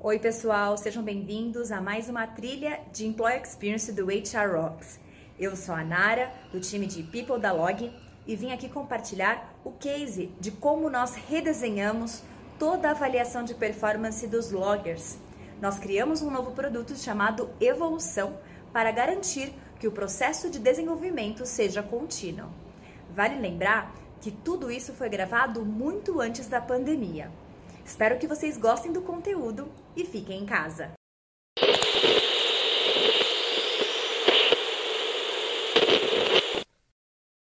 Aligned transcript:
Oi, 0.00 0.16
pessoal, 0.16 0.76
sejam 0.76 1.02
bem-vindos 1.02 1.72
a 1.72 1.80
mais 1.80 2.08
uma 2.08 2.24
trilha 2.24 2.78
de 2.92 3.04
Employee 3.04 3.42
Experience 3.42 3.90
do 3.90 4.06
HR 4.06 4.54
Rocks. 4.54 5.00
Eu 5.36 5.56
sou 5.56 5.74
a 5.74 5.82
Nara, 5.82 6.32
do 6.52 6.60
time 6.60 6.86
de 6.86 7.02
People 7.02 7.40
da 7.40 7.50
Log, 7.50 7.92
e 8.24 8.36
vim 8.36 8.52
aqui 8.52 8.68
compartilhar 8.68 9.52
o 9.64 9.72
case 9.72 10.32
de 10.38 10.52
como 10.52 10.88
nós 10.88 11.16
redesenhamos 11.16 12.22
toda 12.60 12.86
a 12.86 12.90
avaliação 12.92 13.42
de 13.42 13.54
performance 13.54 14.24
dos 14.28 14.52
loggers. 14.52 15.18
Nós 15.60 15.80
criamos 15.80 16.22
um 16.22 16.30
novo 16.30 16.52
produto 16.52 16.96
chamado 16.96 17.50
Evolução 17.60 18.38
para 18.72 18.92
garantir 18.92 19.52
que 19.80 19.88
o 19.88 19.92
processo 19.92 20.48
de 20.48 20.60
desenvolvimento 20.60 21.44
seja 21.44 21.82
contínuo. 21.82 22.48
Vale 23.10 23.40
lembrar 23.40 23.92
que 24.20 24.30
tudo 24.30 24.70
isso 24.70 24.92
foi 24.92 25.08
gravado 25.08 25.66
muito 25.66 26.20
antes 26.20 26.46
da 26.46 26.60
pandemia. 26.60 27.32
Espero 27.88 28.18
que 28.18 28.26
vocês 28.26 28.58
gostem 28.58 28.92
do 28.92 29.00
conteúdo 29.00 29.66
e 29.96 30.04
fiquem 30.04 30.42
em 30.42 30.44
casa. 30.44 30.90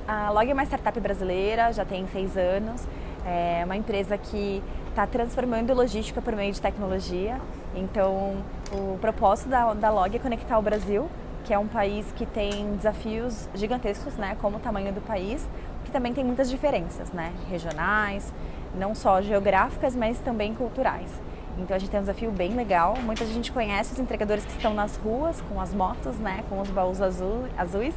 A 0.06 0.30
Log 0.30 0.48
é 0.48 0.54
uma 0.54 0.62
startup 0.64 1.00
brasileira, 1.00 1.72
já 1.72 1.84
tem 1.84 2.06
seis 2.06 2.36
anos. 2.36 2.86
É 3.26 3.64
uma 3.64 3.76
empresa 3.76 4.16
que 4.16 4.62
está 4.88 5.04
transformando 5.04 5.74
logística 5.74 6.22
por 6.22 6.36
meio 6.36 6.52
de 6.52 6.62
tecnologia. 6.62 7.40
Então, 7.74 8.36
o 8.70 8.96
propósito 9.00 9.48
da, 9.48 9.74
da 9.74 9.90
Log 9.90 10.14
é 10.14 10.18
conectar 10.20 10.56
o 10.60 10.62
Brasil, 10.62 11.10
que 11.44 11.52
é 11.52 11.58
um 11.58 11.66
país 11.66 12.06
que 12.12 12.24
tem 12.24 12.76
desafios 12.76 13.48
gigantescos, 13.52 14.14
né, 14.14 14.36
como 14.40 14.58
o 14.58 14.60
tamanho 14.60 14.92
do 14.92 15.00
país, 15.00 15.44
que 15.84 15.90
também 15.90 16.14
tem 16.14 16.24
muitas 16.24 16.48
diferenças, 16.48 17.10
né, 17.10 17.32
regionais, 17.50 18.32
não 18.76 18.94
só 18.94 19.20
geográficas, 19.20 19.94
mas 19.96 20.18
também 20.18 20.54
culturais. 20.54 21.10
Então 21.58 21.74
a 21.74 21.78
gente 21.78 21.90
tem 21.90 21.98
um 21.98 22.02
desafio 22.02 22.30
bem 22.30 22.54
legal. 22.54 22.96
Muita 23.02 23.24
gente 23.24 23.50
conhece 23.50 23.94
os 23.94 23.98
entregadores 23.98 24.44
que 24.44 24.52
estão 24.52 24.74
nas 24.74 24.96
ruas 24.96 25.40
com 25.42 25.60
as 25.60 25.72
motos, 25.72 26.16
né, 26.16 26.44
com 26.48 26.60
os 26.60 26.68
baús 26.68 27.00
azul, 27.00 27.44
azuis, 27.56 27.94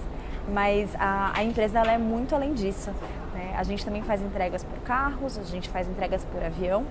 mas 0.53 0.95
a, 0.97 1.33
a 1.35 1.43
empresa 1.43 1.79
é 1.79 1.97
muito 1.97 2.33
além 2.33 2.53
disso. 2.53 2.91
Né? 3.33 3.53
A 3.57 3.63
gente 3.63 3.83
também 3.83 4.01
faz 4.01 4.21
entregas 4.21 4.63
por 4.63 4.79
carros, 4.79 5.37
a 5.37 5.43
gente 5.43 5.69
faz 5.69 5.87
entregas 5.87 6.23
por 6.25 6.43
avião 6.43 6.85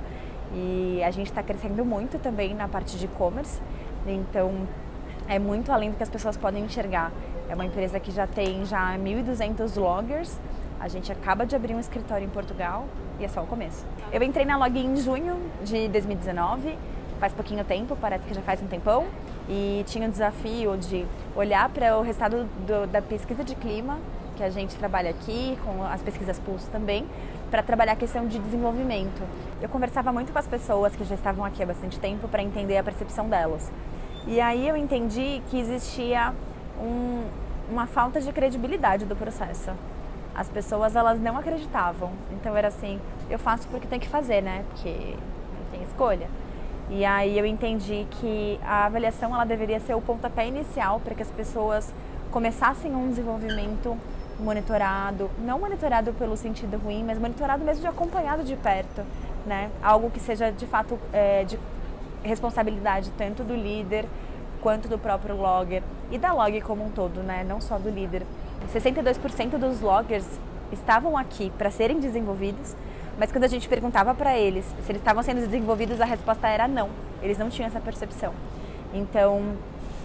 e 0.53 1.03
a 1.03 1.11
gente 1.11 1.29
está 1.29 1.43
crescendo 1.43 1.85
muito 1.85 2.19
também 2.19 2.55
na 2.55 2.69
parte 2.69 2.99
de 2.99 3.07
e-commerce. 3.07 3.61
Então 4.07 4.67
é 5.27 5.39
muito 5.39 5.73
além 5.73 5.91
do 5.91 5.97
que 5.97 6.03
as 6.03 6.11
pessoas 6.11 6.37
podem 6.37 6.65
enxergar. 6.65 7.11
É 7.49 7.55
uma 7.55 7.65
empresa 7.65 7.99
que 7.99 8.11
já 8.11 8.27
tem 8.27 8.65
já 8.67 8.97
1.200 8.99 9.77
loggers. 9.77 10.39
A 10.81 10.87
gente 10.87 11.11
acaba 11.11 11.45
de 11.45 11.57
abrir 11.57 11.75
um 11.75 11.81
escritório 11.81 12.25
em 12.25 12.31
Portugal 12.31 12.87
e 13.19 13.25
é 13.25 13.29
só 13.29 13.43
o 13.43 13.47
começo. 13.47 13.85
Eu 14.13 14.23
entrei 14.23 14.45
na 14.45 14.57
Log 14.57 14.79
em 14.79 14.97
junho 14.97 15.37
de 15.63 15.89
2019, 15.89 16.79
faz 17.19 17.33
pouquinho 17.33 17.65
tempo, 17.65 17.97
parece 18.01 18.25
que 18.25 18.33
já 18.33 18.43
faz 18.43 18.63
um 18.63 18.67
tempão, 18.67 19.07
e 19.49 19.83
tinha 19.87 20.07
o 20.07 20.11
desafio 20.11 20.77
de 20.77 21.05
olhar 21.35 21.69
para 21.71 21.99
o 21.99 22.03
resultado 22.03 22.45
do, 22.67 22.87
da 22.87 23.03
pesquisa 23.03 23.43
de 23.43 23.57
clima, 23.57 23.99
que 24.37 24.43
a 24.45 24.51
gente 24.51 24.77
trabalha 24.77 25.11
aqui, 25.11 25.59
com 25.65 25.83
as 25.83 26.01
pesquisas 26.01 26.39
Pulso 26.39 26.71
também, 26.71 27.05
para 27.51 27.61
trabalhar 27.61 27.93
a 27.93 27.97
questão 27.97 28.29
de 28.29 28.39
desenvolvimento. 28.39 29.21
Eu 29.61 29.69
conversava 29.69 30.13
muito 30.13 30.33
com 30.33 30.39
as 30.39 30.47
pessoas 30.47 30.95
que 30.95 31.03
já 31.03 31.17
estavam 31.17 31.45
aqui 31.45 31.61
há 31.61 31.67
bastante 31.67 31.99
tempo 31.99 32.29
para 32.29 32.41
entender 32.41 32.77
a 32.77 32.85
percepção 32.85 33.29
delas. 33.29 33.73
E 34.29 34.41
aí 34.41 34.69
eu 34.69 34.77
entendi 34.77 35.43
que 35.51 35.59
existia 35.59 36.33
um, 36.81 37.25
uma 37.69 37.87
falta 37.87 38.21
de 38.21 38.33
credibilidade 38.33 39.07
do 39.07 39.17
processo 39.17 39.73
as 40.39 40.49
pessoas 40.49 40.95
elas 40.95 41.21
não 41.21 41.37
acreditavam. 41.37 42.13
Então 42.31 42.57
era 42.57 42.69
assim, 42.69 43.01
eu 43.29 43.41
faço 43.41 43.67
porque 43.67 43.89
tem 43.89 43.99
que 43.99 44.09
fazer, 44.09 44.41
né? 44.41 44.65
Porque 44.69 45.17
não 45.59 45.71
tem 45.73 45.83
escolha. 45.83 46.29
E 46.89 47.05
aí 47.05 47.37
eu 47.37 47.45
entendi 47.45 48.07
que 48.13 48.59
a 48.65 48.87
avaliação 48.87 49.35
ela 49.35 49.45
deveria 49.45 49.81
ser 49.81 49.95
o 49.95 50.01
pontapé 50.01 50.47
inicial 50.47 51.01
para 51.01 51.13
que 51.17 51.23
as 51.23 51.31
pessoas 51.33 51.93
começassem 52.31 52.95
um 52.95 53.09
desenvolvimento 53.09 53.99
monitorado, 54.39 55.29
não 55.41 55.59
monitorado 55.59 56.13
pelo 56.13 56.37
sentido 56.37 56.79
ruim, 56.79 57.03
mas 57.03 57.19
monitorado 57.19 57.65
mesmo 57.65 57.83
de 57.83 57.89
acompanhado 57.89 58.45
de 58.45 58.55
perto, 58.55 59.03
né? 59.45 59.73
Algo 59.83 60.09
que 60.09 60.21
seja 60.21 60.53
de 60.53 60.67
fato 60.69 60.97
é, 61.13 61.43
de 61.43 61.59
responsabilidade 62.23 63.11
tanto 63.19 63.43
do 63.43 63.57
líder 63.57 64.07
quanto 64.63 64.87
do 64.87 64.99
próprio 64.99 65.37
logger 65.37 65.83
e 66.13 66.19
da 66.19 66.33
log 66.33 66.61
como 66.61 66.85
um 66.85 66.91
todo, 66.91 67.25
né? 67.25 67.45
Não 67.47 67.61
só 67.61 67.77
do 67.77 67.91
líder. 67.91 68.23
62% 68.67 69.59
dos 69.59 69.81
loggers 69.81 70.27
estavam 70.73 71.17
aqui 71.17 71.51
para 71.57 71.71
serem 71.71 71.99
desenvolvidos, 71.99 72.77
mas 73.19 73.33
quando 73.33 73.45
a 73.45 73.49
gente 73.49 73.69
perguntava 73.69 74.15
para 74.15 74.37
eles 74.37 74.65
se 74.65 74.93
eles 74.93 75.01
estavam 75.01 75.23
sendo 75.23 75.41
desenvolvidos, 75.41 76.01
a 76.01 76.05
resposta 76.05 76.47
era 76.49 76.69
não. 76.69 76.91
Eles 77.23 77.39
não 77.39 77.49
tinham 77.49 77.67
essa 77.67 77.81
percepção. 77.81 78.33
Então, 78.93 79.57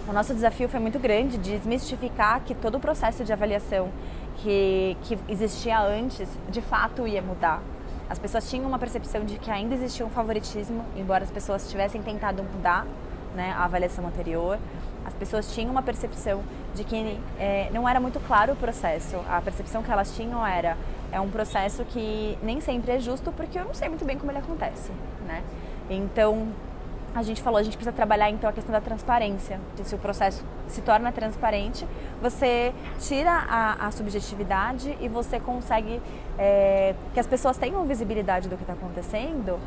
o 0.08 0.12
nosso 0.12 0.34
desafio 0.34 0.68
foi 0.68 0.80
muito 0.80 1.00
grande 1.00 1.38
de 1.38 1.58
desmistificar 1.58 2.42
que 2.42 2.54
todo 2.54 2.76
o 2.76 2.80
processo 2.80 3.24
de 3.24 3.32
avaliação 3.32 3.90
que, 4.38 4.98
que 5.04 5.18
existia 5.30 5.80
antes, 5.82 6.28
de 6.50 6.62
fato 6.62 7.08
ia 7.08 7.22
mudar. 7.22 7.62
As 8.10 8.20
pessoas 8.20 8.50
tinham 8.50 8.68
uma 8.68 8.78
percepção 8.78 9.24
de 9.24 9.38
que 9.38 9.50
ainda 9.50 9.74
existia 9.74 10.06
um 10.06 10.10
favoritismo, 10.10 10.84
embora 10.96 11.24
as 11.24 11.32
pessoas 11.32 11.70
tivessem 11.70 12.02
tentado 12.02 12.44
mudar 12.44 12.86
né, 13.36 13.54
a 13.58 13.64
avaliação 13.64 14.06
anterior. 14.06 14.60
As 15.06 15.14
pessoas 15.14 15.54
tinham 15.54 15.72
uma 15.72 15.82
percepção 15.82 16.42
de 16.74 16.84
que 16.84 17.20
é, 17.40 17.70
não 17.74 17.88
era 17.88 18.00
muito 18.00 18.20
claro 18.22 18.54
o 18.54 18.56
processo. 18.56 19.18
A 19.30 19.42
percepção 19.42 19.84
que 19.84 19.92
elas 19.92 20.16
tinham 20.16 20.46
era 20.46 20.78
é 21.12 21.20
um 21.20 21.30
processo 21.30 21.86
que 21.86 22.38
nem 22.42 22.60
sempre 22.60 22.92
é 22.92 23.00
justo 23.00 23.32
porque 23.32 23.60
eu 23.60 23.66
não 23.66 23.74
sei 23.74 23.90
muito 23.90 24.04
bem 24.06 24.18
como 24.18 24.32
ele 24.32 24.40
acontece, 24.40 24.92
né? 25.28 25.44
Então 25.90 26.48
a 27.16 27.22
gente 27.22 27.44
falou, 27.44 27.60
a 27.60 27.64
gente 27.64 27.78
precisa 27.78 27.96
trabalhar 27.96 28.30
então 28.32 28.50
a 28.50 28.54
questão 28.54 28.72
da 28.72 28.82
transparência. 28.82 29.60
Se 29.84 29.94
o 29.94 30.00
processo 30.00 30.44
se 30.68 30.82
torna 30.82 31.12
transparente, 31.12 31.86
você 32.20 32.74
tira 33.00 33.32
a, 33.32 33.88
a 33.88 33.92
subjetividade 33.92 34.98
e 35.00 35.08
você 35.08 35.40
consegue 35.40 36.02
é, 36.40 36.96
que 37.14 37.20
as 37.20 37.28
pessoas 37.28 37.56
tenham 37.58 37.86
visibilidade 37.86 38.50
do 38.50 38.58
que 38.58 38.64
está 38.64 38.74
acontecendo 38.74 39.60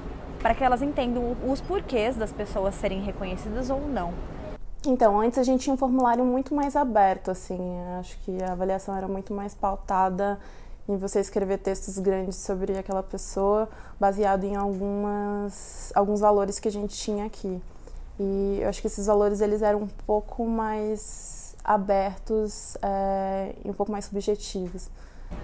para 0.42 0.54
que 0.54 0.64
elas 0.64 0.82
entendam 0.82 1.36
os 1.46 1.60
porquês 1.60 2.16
das 2.16 2.32
pessoas 2.32 2.74
serem 2.74 3.00
reconhecidas 3.02 3.70
ou 3.70 3.80
não. 3.80 4.12
Então, 4.88 5.20
antes 5.20 5.36
a 5.36 5.42
gente 5.42 5.62
tinha 5.62 5.74
um 5.74 5.76
formulário 5.76 6.24
muito 6.24 6.54
mais 6.54 6.76
aberto, 6.76 7.30
assim, 7.30 7.58
acho 7.98 8.16
que 8.20 8.40
a 8.40 8.52
avaliação 8.52 8.96
era 8.96 9.08
muito 9.08 9.34
mais 9.34 9.52
pautada 9.52 10.38
em 10.88 10.96
você 10.96 11.18
escrever 11.18 11.58
textos 11.58 11.98
grandes 11.98 12.36
sobre 12.36 12.78
aquela 12.78 13.02
pessoa, 13.02 13.68
baseado 13.98 14.44
em 14.44 14.54
algumas, 14.54 15.90
alguns 15.92 16.20
valores 16.20 16.60
que 16.60 16.68
a 16.68 16.70
gente 16.70 16.96
tinha 16.96 17.26
aqui. 17.26 17.60
E 18.20 18.60
eu 18.62 18.68
acho 18.68 18.80
que 18.80 18.86
esses 18.86 19.06
valores 19.06 19.40
eles 19.40 19.60
eram 19.60 19.80
um 19.80 19.88
pouco 20.06 20.46
mais 20.46 21.56
abertos 21.64 22.76
é, 22.80 23.56
e 23.64 23.68
um 23.68 23.74
pouco 23.74 23.90
mais 23.90 24.04
subjetivos. 24.04 24.88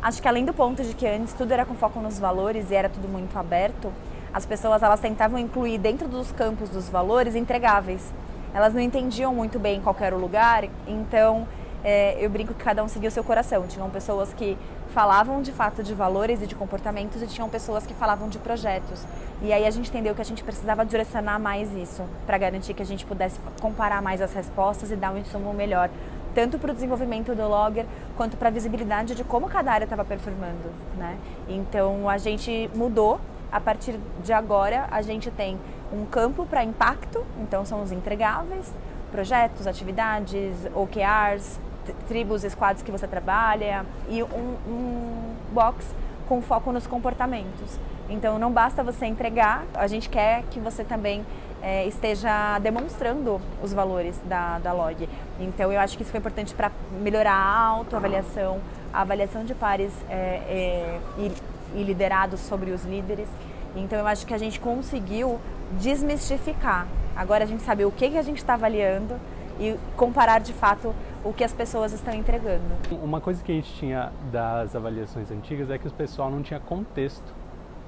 Acho 0.00 0.22
que 0.22 0.28
além 0.28 0.44
do 0.44 0.54
ponto 0.54 0.84
de 0.84 0.94
que 0.94 1.04
antes 1.04 1.34
tudo 1.34 1.50
era 1.50 1.66
com 1.66 1.74
foco 1.74 1.98
nos 1.98 2.16
valores 2.16 2.70
e 2.70 2.76
era 2.76 2.88
tudo 2.88 3.08
muito 3.08 3.36
aberto, 3.36 3.92
as 4.32 4.46
pessoas 4.46 4.80
elas 4.84 5.00
tentavam 5.00 5.36
incluir 5.36 5.78
dentro 5.78 6.06
dos 6.06 6.30
campos 6.30 6.70
dos 6.70 6.88
valores 6.88 7.34
entregáveis 7.34 8.12
elas 8.54 8.74
não 8.74 8.80
entendiam 8.80 9.34
muito 9.34 9.58
bem 9.58 9.80
qual 9.80 9.96
era 10.00 10.14
o 10.14 10.20
lugar, 10.20 10.64
então 10.86 11.46
é, 11.84 12.16
eu 12.24 12.30
brinco 12.30 12.54
que 12.54 12.62
cada 12.62 12.82
um 12.82 12.88
seguia 12.88 13.08
o 13.08 13.12
seu 13.12 13.24
coração. 13.24 13.66
Tinham 13.66 13.88
pessoas 13.90 14.32
que 14.32 14.56
falavam 14.94 15.42
de 15.42 15.50
fato 15.50 15.82
de 15.82 15.94
valores 15.94 16.42
e 16.42 16.46
de 16.46 16.54
comportamentos 16.54 17.22
e 17.22 17.26
tinham 17.26 17.48
pessoas 17.48 17.86
que 17.86 17.94
falavam 17.94 18.28
de 18.28 18.38
projetos. 18.38 19.04
E 19.40 19.52
aí 19.52 19.66
a 19.66 19.70
gente 19.70 19.88
entendeu 19.88 20.14
que 20.14 20.20
a 20.20 20.24
gente 20.24 20.44
precisava 20.44 20.84
direcionar 20.84 21.38
mais 21.38 21.74
isso 21.74 22.04
para 22.26 22.38
garantir 22.38 22.74
que 22.74 22.82
a 22.82 22.86
gente 22.86 23.04
pudesse 23.04 23.40
comparar 23.60 24.00
mais 24.02 24.20
as 24.20 24.32
respostas 24.32 24.90
e 24.90 24.96
dar 24.96 25.12
um 25.12 25.18
insumo 25.18 25.52
melhor, 25.52 25.90
tanto 26.34 26.58
para 26.58 26.70
o 26.70 26.74
desenvolvimento 26.74 27.34
do 27.34 27.48
logger 27.48 27.86
quanto 28.16 28.36
para 28.36 28.48
a 28.48 28.52
visibilidade 28.52 29.14
de 29.14 29.24
como 29.24 29.48
cada 29.48 29.72
área 29.72 29.84
estava 29.84 30.04
performando, 30.04 30.70
né? 30.96 31.16
Então 31.48 32.08
a 32.08 32.18
gente 32.18 32.70
mudou 32.74 33.18
a 33.50 33.60
partir 33.60 33.98
de 34.22 34.32
agora, 34.32 34.86
a 34.90 35.02
gente 35.02 35.30
tem 35.30 35.58
um 35.92 36.04
campo 36.06 36.46
para 36.46 36.64
impacto, 36.64 37.24
então 37.40 37.64
são 37.64 37.82
os 37.82 37.92
entregáveis, 37.92 38.72
projetos, 39.10 39.66
atividades, 39.66 40.54
OKRs, 40.74 41.60
tribos, 42.08 42.42
squads 42.42 42.82
que 42.82 42.90
você 42.90 43.06
trabalha 43.06 43.84
e 44.08 44.22
um, 44.22 44.56
um 44.66 45.34
box 45.52 45.94
com 46.28 46.40
foco 46.40 46.72
nos 46.72 46.86
comportamentos. 46.86 47.78
Então 48.08 48.38
não 48.38 48.50
basta 48.50 48.82
você 48.82 49.06
entregar, 49.06 49.64
a 49.74 49.86
gente 49.86 50.08
quer 50.08 50.44
que 50.50 50.58
você 50.58 50.84
também 50.84 51.24
é, 51.60 51.86
esteja 51.86 52.58
demonstrando 52.58 53.40
os 53.62 53.72
valores 53.72 54.18
da, 54.24 54.58
da 54.58 54.72
log. 54.72 55.08
Então 55.38 55.72
eu 55.72 55.80
acho 55.80 55.96
que 55.96 56.02
isso 56.02 56.10
foi 56.10 56.18
importante 56.18 56.54
para 56.54 56.70
melhorar 57.00 57.34
a 57.34 57.66
autoavaliação, 57.66 58.60
a 58.92 59.02
avaliação 59.02 59.44
de 59.44 59.54
pares 59.54 59.92
é, 60.08 60.14
é, 60.14 61.00
e 61.18 61.32
e 61.74 61.82
liderados 61.82 62.40
sobre 62.40 62.70
os 62.70 62.84
líderes. 62.84 63.28
Então 63.74 63.98
eu 63.98 64.06
acho 64.06 64.26
que 64.26 64.34
a 64.34 64.38
gente 64.38 64.60
conseguiu 64.60 65.38
desmistificar. 65.80 66.86
Agora 67.14 67.44
a 67.44 67.46
gente 67.46 67.62
sabe 67.62 67.84
o 67.84 67.90
que, 67.90 68.10
que 68.10 68.18
a 68.18 68.22
gente 68.22 68.38
está 68.38 68.54
avaliando 68.54 69.16
e 69.60 69.76
comparar 69.96 70.40
de 70.40 70.52
fato 70.52 70.94
o 71.24 71.32
que 71.32 71.44
as 71.44 71.52
pessoas 71.52 71.92
estão 71.92 72.14
entregando. 72.14 72.64
Uma 72.90 73.20
coisa 73.20 73.42
que 73.42 73.52
a 73.52 73.54
gente 73.54 73.72
tinha 73.74 74.12
das 74.30 74.74
avaliações 74.74 75.30
antigas 75.30 75.70
é 75.70 75.78
que 75.78 75.86
o 75.86 75.90
pessoal 75.92 76.30
não 76.30 76.42
tinha 76.42 76.58
contexto 76.58 77.42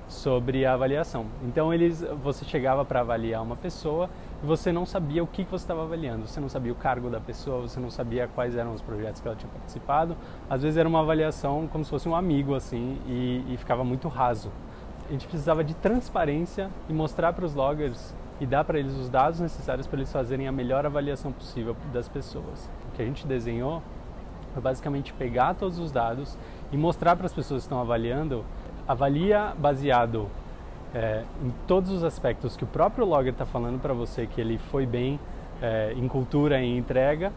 sobre 0.09 0.67
a 0.67 0.75
avaliação. 0.75 1.27
Então 1.43 1.73
eles, 1.73 2.05
você 2.23 2.45
chegava 2.45 2.85
para 2.85 3.01
avaliar 3.01 3.43
uma 3.43 3.57
pessoa 3.57 4.09
e 4.43 4.47
você 4.47 4.71
não 4.71 4.85
sabia 4.85 5.23
o 5.23 5.27
que, 5.27 5.45
você 5.45 5.65
estava 5.65 5.83
avaliando. 5.83 6.27
Você 6.27 6.41
não 6.41 6.49
sabia 6.49 6.73
o 6.73 6.77
cargo 6.77 7.09
da 7.09 7.21
pessoa, 7.21 7.63
você 7.63 7.81
não 7.81 7.91
sabia 7.91 8.29
quais 8.29 8.55
eram 8.55 8.75
os 8.75 8.83
projetos 8.83 9.21
que 9.21 9.27
ela 9.27 9.37
tinha 9.37 9.51
participado. 9.51 10.17
Às 10.49 10.63
vezes 10.63 10.77
era 10.77 10.89
uma 10.89 11.01
avaliação 11.01 11.67
como 11.67 11.85
se 11.85 11.91
fosse 11.91 12.09
um 12.09 12.15
amigo 12.15 12.55
assim 12.55 12.99
e, 13.07 13.45
e 13.53 13.57
ficava 13.57 13.83
muito 13.83 14.09
raso. 14.09 14.51
A 15.09 15.13
gente 15.13 15.27
precisava 15.27 15.63
de 15.63 15.75
transparência 15.75 16.71
e 16.89 16.93
mostrar 16.93 17.33
para 17.33 17.45
os 17.45 17.55
loggers 17.55 18.15
e 18.41 18.47
dar 18.47 18.65
para 18.65 18.79
eles 18.79 18.95
os 18.95 19.09
dados 19.09 19.39
necessários 19.39 19.87
para 19.87 19.99
eles 19.99 20.11
fazerem 20.11 20.49
a 20.49 20.53
melhor 20.53 20.87
avaliação 20.87 21.31
possível 21.31 21.77
das 21.93 22.09
pessoas. 22.09 22.71
O 22.89 22.97
que 22.97 23.03
a 23.03 23.05
gente 23.05 23.27
desenhou 23.27 23.83
foi 24.53 24.63
basicamente 24.63 25.13
pegar 25.13 25.55
todos 25.55 25.79
os 25.79 25.93
dados 25.93 26.39
e 26.73 26.77
mostrar 26.77 27.17
para 27.17 27.27
as 27.27 27.33
pessoas 27.33 27.63
que 27.63 27.67
estão 27.67 27.81
avaliando 27.81 28.45
avalia 28.87 29.53
baseado 29.59 30.29
é, 30.95 31.25
em 31.43 31.53
todos 31.67 31.91
os 31.91 32.05
aspectos 32.05 32.57
que 32.57 32.65
o 32.65 32.67
próprio 32.67 33.05
logger 33.05 33.33
está 33.33 33.45
falando 33.45 33.81
para 33.81 33.93
você 33.93 34.27
que 34.27 34.41
ele 34.41 34.59
foi 34.71 34.87
bem 34.87 35.19
é, 35.61 35.93
em 35.97 36.07
cultura 36.07 36.61
e 36.61 36.77
entrega 36.77 37.33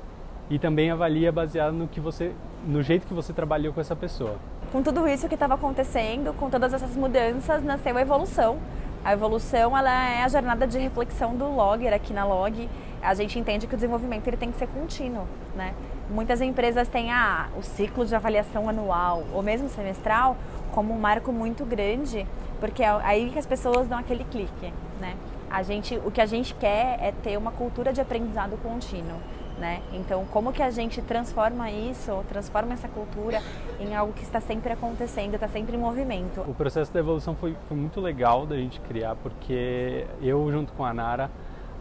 e 0.50 0.60
também 0.60 0.92
avalia 0.92 1.32
baseado 1.32 1.74
no 1.74 1.88
que 1.88 2.00
você 2.00 2.34
no 2.66 2.82
jeito 2.82 3.08
que 3.08 3.14
você 3.14 3.34
trabalhou 3.34 3.74
com 3.74 3.82
essa 3.82 3.96
pessoa. 3.96 4.38
Com 4.72 4.84
tudo 4.84 5.08
isso 5.08 5.30
que 5.30 5.34
estava 5.34 5.54
acontecendo, 5.54 6.34
com 6.34 6.50
todas 6.50 6.74
essas 6.74 6.94
mudanças, 6.98 7.64
nasceu 7.64 7.96
a 7.96 8.02
evolução. 8.02 8.58
A 9.04 9.14
evolução 9.14 9.78
ela 9.78 9.90
é 9.90 10.24
a 10.24 10.28
jornada 10.28 10.68
de 10.68 10.78
reflexão 10.78 11.34
do 11.34 11.46
logger 11.46 11.94
aqui 11.94 12.12
na 12.12 12.26
log. 12.26 12.70
A 13.02 13.14
gente 13.14 13.40
entende 13.40 13.66
que 13.66 13.76
o 13.76 13.78
desenvolvimento 13.78 14.28
ele 14.28 14.36
tem 14.36 14.52
que 14.52 14.58
ser 14.58 14.68
contínuo, 14.68 15.26
né? 15.56 15.74
Muitas 16.10 16.42
empresas 16.42 16.90
têm 16.90 17.14
ah, 17.14 17.48
o 17.58 17.64
ciclo 17.64 18.06
de 18.06 18.14
avaliação 18.14 18.68
anual 18.68 19.24
ou 19.34 19.42
mesmo 19.42 19.70
semestral 19.70 20.36
como 20.74 20.94
um 20.94 21.00
marco 21.00 21.32
muito 21.32 21.64
grande, 21.64 22.28
porque 22.60 22.84
é 22.84 22.90
aí 23.04 23.30
que 23.30 23.40
as 23.40 23.46
pessoas 23.46 23.88
dão 23.88 23.98
aquele 23.98 24.26
clique, 24.26 24.74
né? 25.00 25.16
A 25.50 25.64
gente, 25.64 25.98
o 26.04 26.12
que 26.12 26.20
a 26.20 26.26
gente 26.26 26.54
quer 26.54 26.98
é 27.02 27.14
ter 27.24 27.38
uma 27.38 27.52
cultura 27.52 27.94
de 27.94 28.02
aprendizado 28.02 28.58
contínuo. 28.62 29.18
Né? 29.58 29.82
Então, 29.92 30.24
como 30.26 30.54
que 30.54 30.62
a 30.62 30.70
gente 30.70 31.02
transforma 31.02 31.72
isso, 31.72 32.24
transforma 32.30 32.74
essa 32.74 32.88
cultura 32.88 33.42
em 33.80 33.96
algo 33.96 34.14
que 34.14 34.22
está 34.22 34.40
sempre 34.40 34.72
acontecendo, 34.72 35.34
está 35.34 35.48
sempre 35.48 35.76
em 35.76 35.80
movimento? 35.80 36.42
O 36.42 36.54
processo 36.54 36.94
da 36.94 37.00
evolução 37.00 37.36
foi, 37.36 37.56
foi 37.68 37.76
muito 37.76 38.00
legal 38.00 38.46
da 38.46 38.56
gente 38.56 38.80
criar, 38.82 39.16
porque 39.16 40.06
eu, 40.22 40.52
junto 40.52 40.74
com 40.74 40.86
a 40.86 40.94
Nara, 40.94 41.32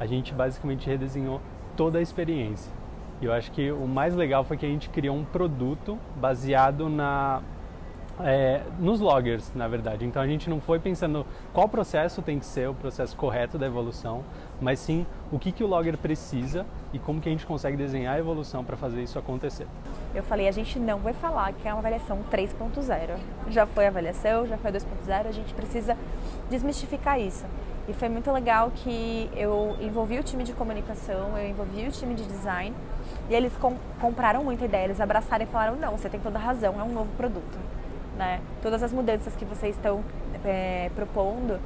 a 0.00 0.06
gente 0.06 0.32
basicamente 0.32 0.86
redesenhou 0.86 1.38
toda 1.76 1.98
a 1.98 2.02
experiência. 2.02 2.72
E 3.20 3.26
eu 3.26 3.32
acho 3.32 3.50
que 3.52 3.70
o 3.70 3.86
mais 3.86 4.14
legal 4.14 4.42
foi 4.42 4.56
que 4.56 4.64
a 4.64 4.68
gente 4.68 4.88
criou 4.88 5.16
um 5.16 5.24
produto 5.24 5.98
baseado 6.16 6.88
na 6.88 7.42
é, 8.20 8.62
nos 8.78 9.00
loggers, 9.00 9.52
na 9.54 9.68
verdade. 9.68 10.04
Então 10.04 10.22
a 10.22 10.26
gente 10.26 10.48
não 10.48 10.60
foi 10.60 10.78
pensando 10.78 11.26
qual 11.52 11.68
processo 11.68 12.22
tem 12.22 12.38
que 12.38 12.46
ser 12.46 12.68
o 12.68 12.74
processo 12.74 13.16
correto 13.16 13.58
da 13.58 13.66
evolução, 13.66 14.24
mas 14.60 14.78
sim 14.78 15.06
o 15.30 15.38
que, 15.38 15.52
que 15.52 15.62
o 15.62 15.66
logger 15.66 15.98
precisa 15.98 16.64
e 16.92 16.98
como 16.98 17.20
que 17.20 17.28
a 17.28 17.32
gente 17.32 17.46
consegue 17.46 17.76
desenhar 17.76 18.16
a 18.16 18.18
evolução 18.18 18.64
para 18.64 18.76
fazer 18.76 19.02
isso 19.02 19.18
acontecer. 19.18 19.66
Eu 20.14 20.22
falei, 20.22 20.48
a 20.48 20.52
gente 20.52 20.78
não 20.78 20.98
vai 20.98 21.12
falar 21.12 21.52
que 21.52 21.68
é 21.68 21.72
uma 21.72 21.80
avaliação 21.80 22.20
3.0. 22.30 23.16
Já 23.48 23.66
foi 23.66 23.86
avaliação, 23.86 24.46
já 24.46 24.56
foi 24.56 24.72
2.0, 24.72 25.26
a 25.26 25.32
gente 25.32 25.52
precisa 25.52 25.96
desmistificar 26.48 27.20
isso. 27.20 27.44
E 27.88 27.92
foi 27.92 28.08
muito 28.08 28.32
legal 28.32 28.72
que 28.74 29.30
eu 29.36 29.76
envolvi 29.80 30.18
o 30.18 30.22
time 30.22 30.42
de 30.42 30.52
comunicação, 30.52 31.38
eu 31.38 31.48
envolvi 31.48 31.86
o 31.86 31.92
time 31.92 32.14
de 32.14 32.24
design, 32.24 32.74
e 33.30 33.34
eles 33.34 33.52
com, 33.58 33.76
compraram 34.00 34.42
muita 34.42 34.64
ideia, 34.64 34.86
eles 34.86 35.00
abraçaram 35.00 35.44
e 35.44 35.46
falaram, 35.46 35.76
não, 35.76 35.96
você 35.96 36.08
tem 36.08 36.18
toda 36.18 36.36
razão, 36.36 36.80
é 36.80 36.82
um 36.82 36.92
novo 36.92 37.10
produto 37.16 37.75
né? 38.16 38.40
Todas 38.62 38.82
as 38.82 38.92
mudanças 38.92 39.34
que 39.36 39.44
vocês 39.44 39.76
estão 39.76 40.02
é, 40.44 40.90
propondo 40.94 41.60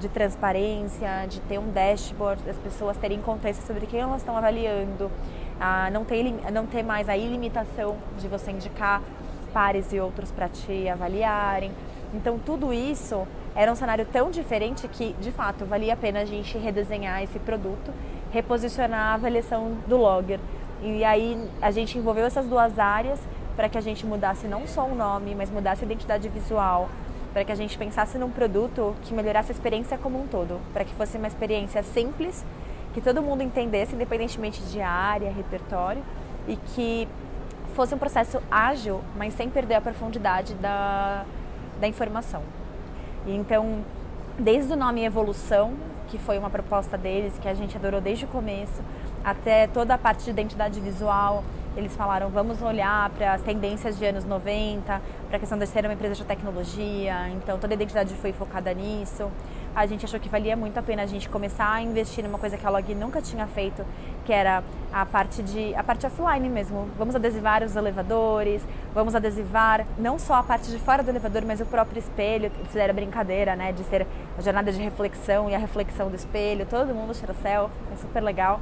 de 0.00 0.08
transparência, 0.08 1.26
de 1.28 1.40
ter 1.42 1.58
um 1.58 1.70
dashboard, 1.70 2.42
das 2.42 2.56
pessoas 2.58 2.96
terem 2.96 3.20
consciência 3.20 3.64
sobre 3.64 3.86
quem 3.86 4.00
elas 4.00 4.20
estão 4.20 4.36
avaliando, 4.36 5.10
a 5.60 5.90
não 5.90 6.04
ter, 6.04 6.24
não 6.52 6.66
ter 6.66 6.82
mais 6.82 7.08
a 7.08 7.16
ilimitação 7.16 7.96
de 8.18 8.26
você 8.26 8.50
indicar 8.50 9.00
pares 9.52 9.92
e 9.92 10.00
outros 10.00 10.32
para 10.32 10.48
te 10.48 10.88
avaliarem. 10.88 11.70
Então, 12.12 12.38
tudo 12.38 12.72
isso 12.72 13.26
era 13.54 13.70
um 13.70 13.74
cenário 13.74 14.06
tão 14.10 14.30
diferente 14.30 14.88
que, 14.88 15.14
de 15.20 15.30
fato, 15.30 15.64
valia 15.64 15.92
a 15.92 15.96
pena 15.96 16.20
a 16.20 16.24
gente 16.24 16.58
redesenhar 16.58 17.22
esse 17.22 17.38
produto, 17.38 17.92
reposicionar 18.32 19.12
a 19.12 19.14
avaliação 19.14 19.76
do 19.86 19.98
logger. 19.98 20.40
E 20.82 21.04
aí 21.04 21.38
a 21.60 21.70
gente 21.70 21.96
envolveu 21.96 22.24
essas 22.24 22.46
duas 22.46 22.76
áreas 22.78 23.20
para 23.56 23.68
que 23.68 23.76
a 23.76 23.80
gente 23.80 24.06
mudasse 24.06 24.46
não 24.46 24.66
só 24.66 24.86
o 24.86 24.94
nome, 24.94 25.34
mas 25.34 25.50
mudasse 25.50 25.82
a 25.82 25.86
identidade 25.86 26.28
visual, 26.28 26.88
para 27.32 27.44
que 27.44 27.52
a 27.52 27.54
gente 27.54 27.76
pensasse 27.78 28.18
num 28.18 28.30
produto 28.30 28.94
que 29.02 29.14
melhorasse 29.14 29.50
a 29.50 29.54
experiência 29.54 29.96
como 29.98 30.22
um 30.22 30.26
todo, 30.26 30.60
para 30.72 30.84
que 30.84 30.94
fosse 30.94 31.16
uma 31.16 31.26
experiência 31.26 31.82
simples, 31.82 32.44
que 32.92 33.00
todo 33.00 33.22
mundo 33.22 33.42
entendesse, 33.42 33.94
independentemente 33.94 34.60
de 34.62 34.80
área, 34.80 35.30
repertório, 35.30 36.02
e 36.46 36.56
que 36.56 37.08
fosse 37.74 37.94
um 37.94 37.98
processo 37.98 38.42
ágil, 38.50 39.00
mas 39.16 39.34
sem 39.34 39.48
perder 39.48 39.76
a 39.76 39.80
profundidade 39.80 40.54
da, 40.54 41.24
da 41.80 41.88
informação. 41.88 42.42
Então, 43.26 43.82
desde 44.38 44.72
o 44.72 44.76
nome 44.76 45.04
Evolução, 45.04 45.72
que 46.08 46.18
foi 46.18 46.38
uma 46.38 46.50
proposta 46.50 46.98
deles, 46.98 47.38
que 47.40 47.48
a 47.48 47.54
gente 47.54 47.76
adorou 47.76 48.00
desde 48.00 48.26
o 48.26 48.28
começo, 48.28 48.82
até 49.24 49.66
toda 49.66 49.94
a 49.94 49.98
parte 49.98 50.24
de 50.24 50.30
identidade 50.30 50.80
visual, 50.80 51.42
eles 51.76 51.94
falaram, 51.96 52.28
vamos 52.28 52.60
olhar 52.62 53.08
para 53.10 53.34
as 53.34 53.42
tendências 53.42 53.98
de 53.98 54.04
anos 54.04 54.24
90, 54.24 55.00
para 55.28 55.36
a 55.36 55.40
questão 55.40 55.58
de 55.58 55.66
ser 55.66 55.84
uma 55.84 55.94
empresa 55.94 56.14
de 56.14 56.24
tecnologia, 56.24 57.28
então 57.30 57.58
toda 57.58 57.72
a 57.72 57.76
identidade 57.76 58.14
foi 58.14 58.32
focada 58.32 58.72
nisso. 58.74 59.30
A 59.74 59.86
gente 59.86 60.04
achou 60.04 60.20
que 60.20 60.28
valia 60.28 60.54
muito 60.54 60.76
a 60.76 60.82
pena 60.82 61.02
a 61.02 61.06
gente 61.06 61.30
começar 61.30 61.72
a 61.72 61.80
investir 61.80 62.22
numa 62.22 62.38
coisa 62.38 62.58
que 62.58 62.66
a 62.66 62.68
Log 62.68 62.94
nunca 62.94 63.22
tinha 63.22 63.46
feito, 63.46 63.82
que 64.26 64.32
era 64.32 64.62
a 64.92 65.06
parte 65.06 65.42
de 65.42 65.74
a 65.74 65.82
parte 65.82 66.06
offline 66.06 66.46
mesmo. 66.46 66.90
Vamos 66.98 67.14
adesivar 67.14 67.62
os 67.62 67.74
elevadores, 67.74 68.62
vamos 68.92 69.14
adesivar 69.14 69.86
não 69.96 70.18
só 70.18 70.34
a 70.34 70.42
parte 70.42 70.70
de 70.70 70.78
fora 70.78 71.02
do 71.02 71.08
elevador, 71.08 71.42
mas 71.46 71.58
o 71.62 71.64
próprio 71.64 71.98
espelho. 71.98 72.52
Isso 72.68 72.78
era 72.78 72.92
brincadeira, 72.92 73.56
né, 73.56 73.72
de 73.72 73.82
ser 73.84 74.06
a 74.36 74.42
jornada 74.42 74.70
de 74.70 74.78
reflexão 74.78 75.48
e 75.48 75.54
a 75.54 75.58
reflexão 75.58 76.10
do 76.10 76.16
espelho. 76.16 76.66
Todo 76.66 76.94
mundo 76.94 77.14
tira 77.14 77.32
selfie, 77.32 77.74
é 77.90 77.96
super 77.96 78.22
legal. 78.22 78.60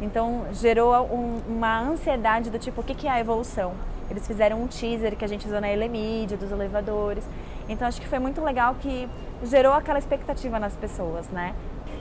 Então 0.00 0.46
gerou 0.52 0.94
um, 1.06 1.40
uma 1.46 1.80
ansiedade 1.80 2.50
do 2.50 2.58
tipo, 2.58 2.80
o 2.80 2.84
que, 2.84 2.94
que 2.94 3.06
é 3.06 3.10
a 3.10 3.20
evolução? 3.20 3.72
Eles 4.10 4.26
fizeram 4.26 4.60
um 4.62 4.66
teaser 4.66 5.14
que 5.14 5.24
a 5.24 5.28
gente 5.28 5.46
usou 5.46 5.60
na 5.60 5.70
Elemídia, 5.70 6.36
dos 6.36 6.50
elevadores. 6.50 7.24
Então 7.68 7.86
acho 7.86 8.00
que 8.00 8.08
foi 8.08 8.18
muito 8.18 8.42
legal 8.42 8.74
que 8.74 9.08
gerou 9.44 9.72
aquela 9.72 9.98
expectativa 9.98 10.58
nas 10.58 10.74
pessoas, 10.74 11.28
né? 11.28 11.54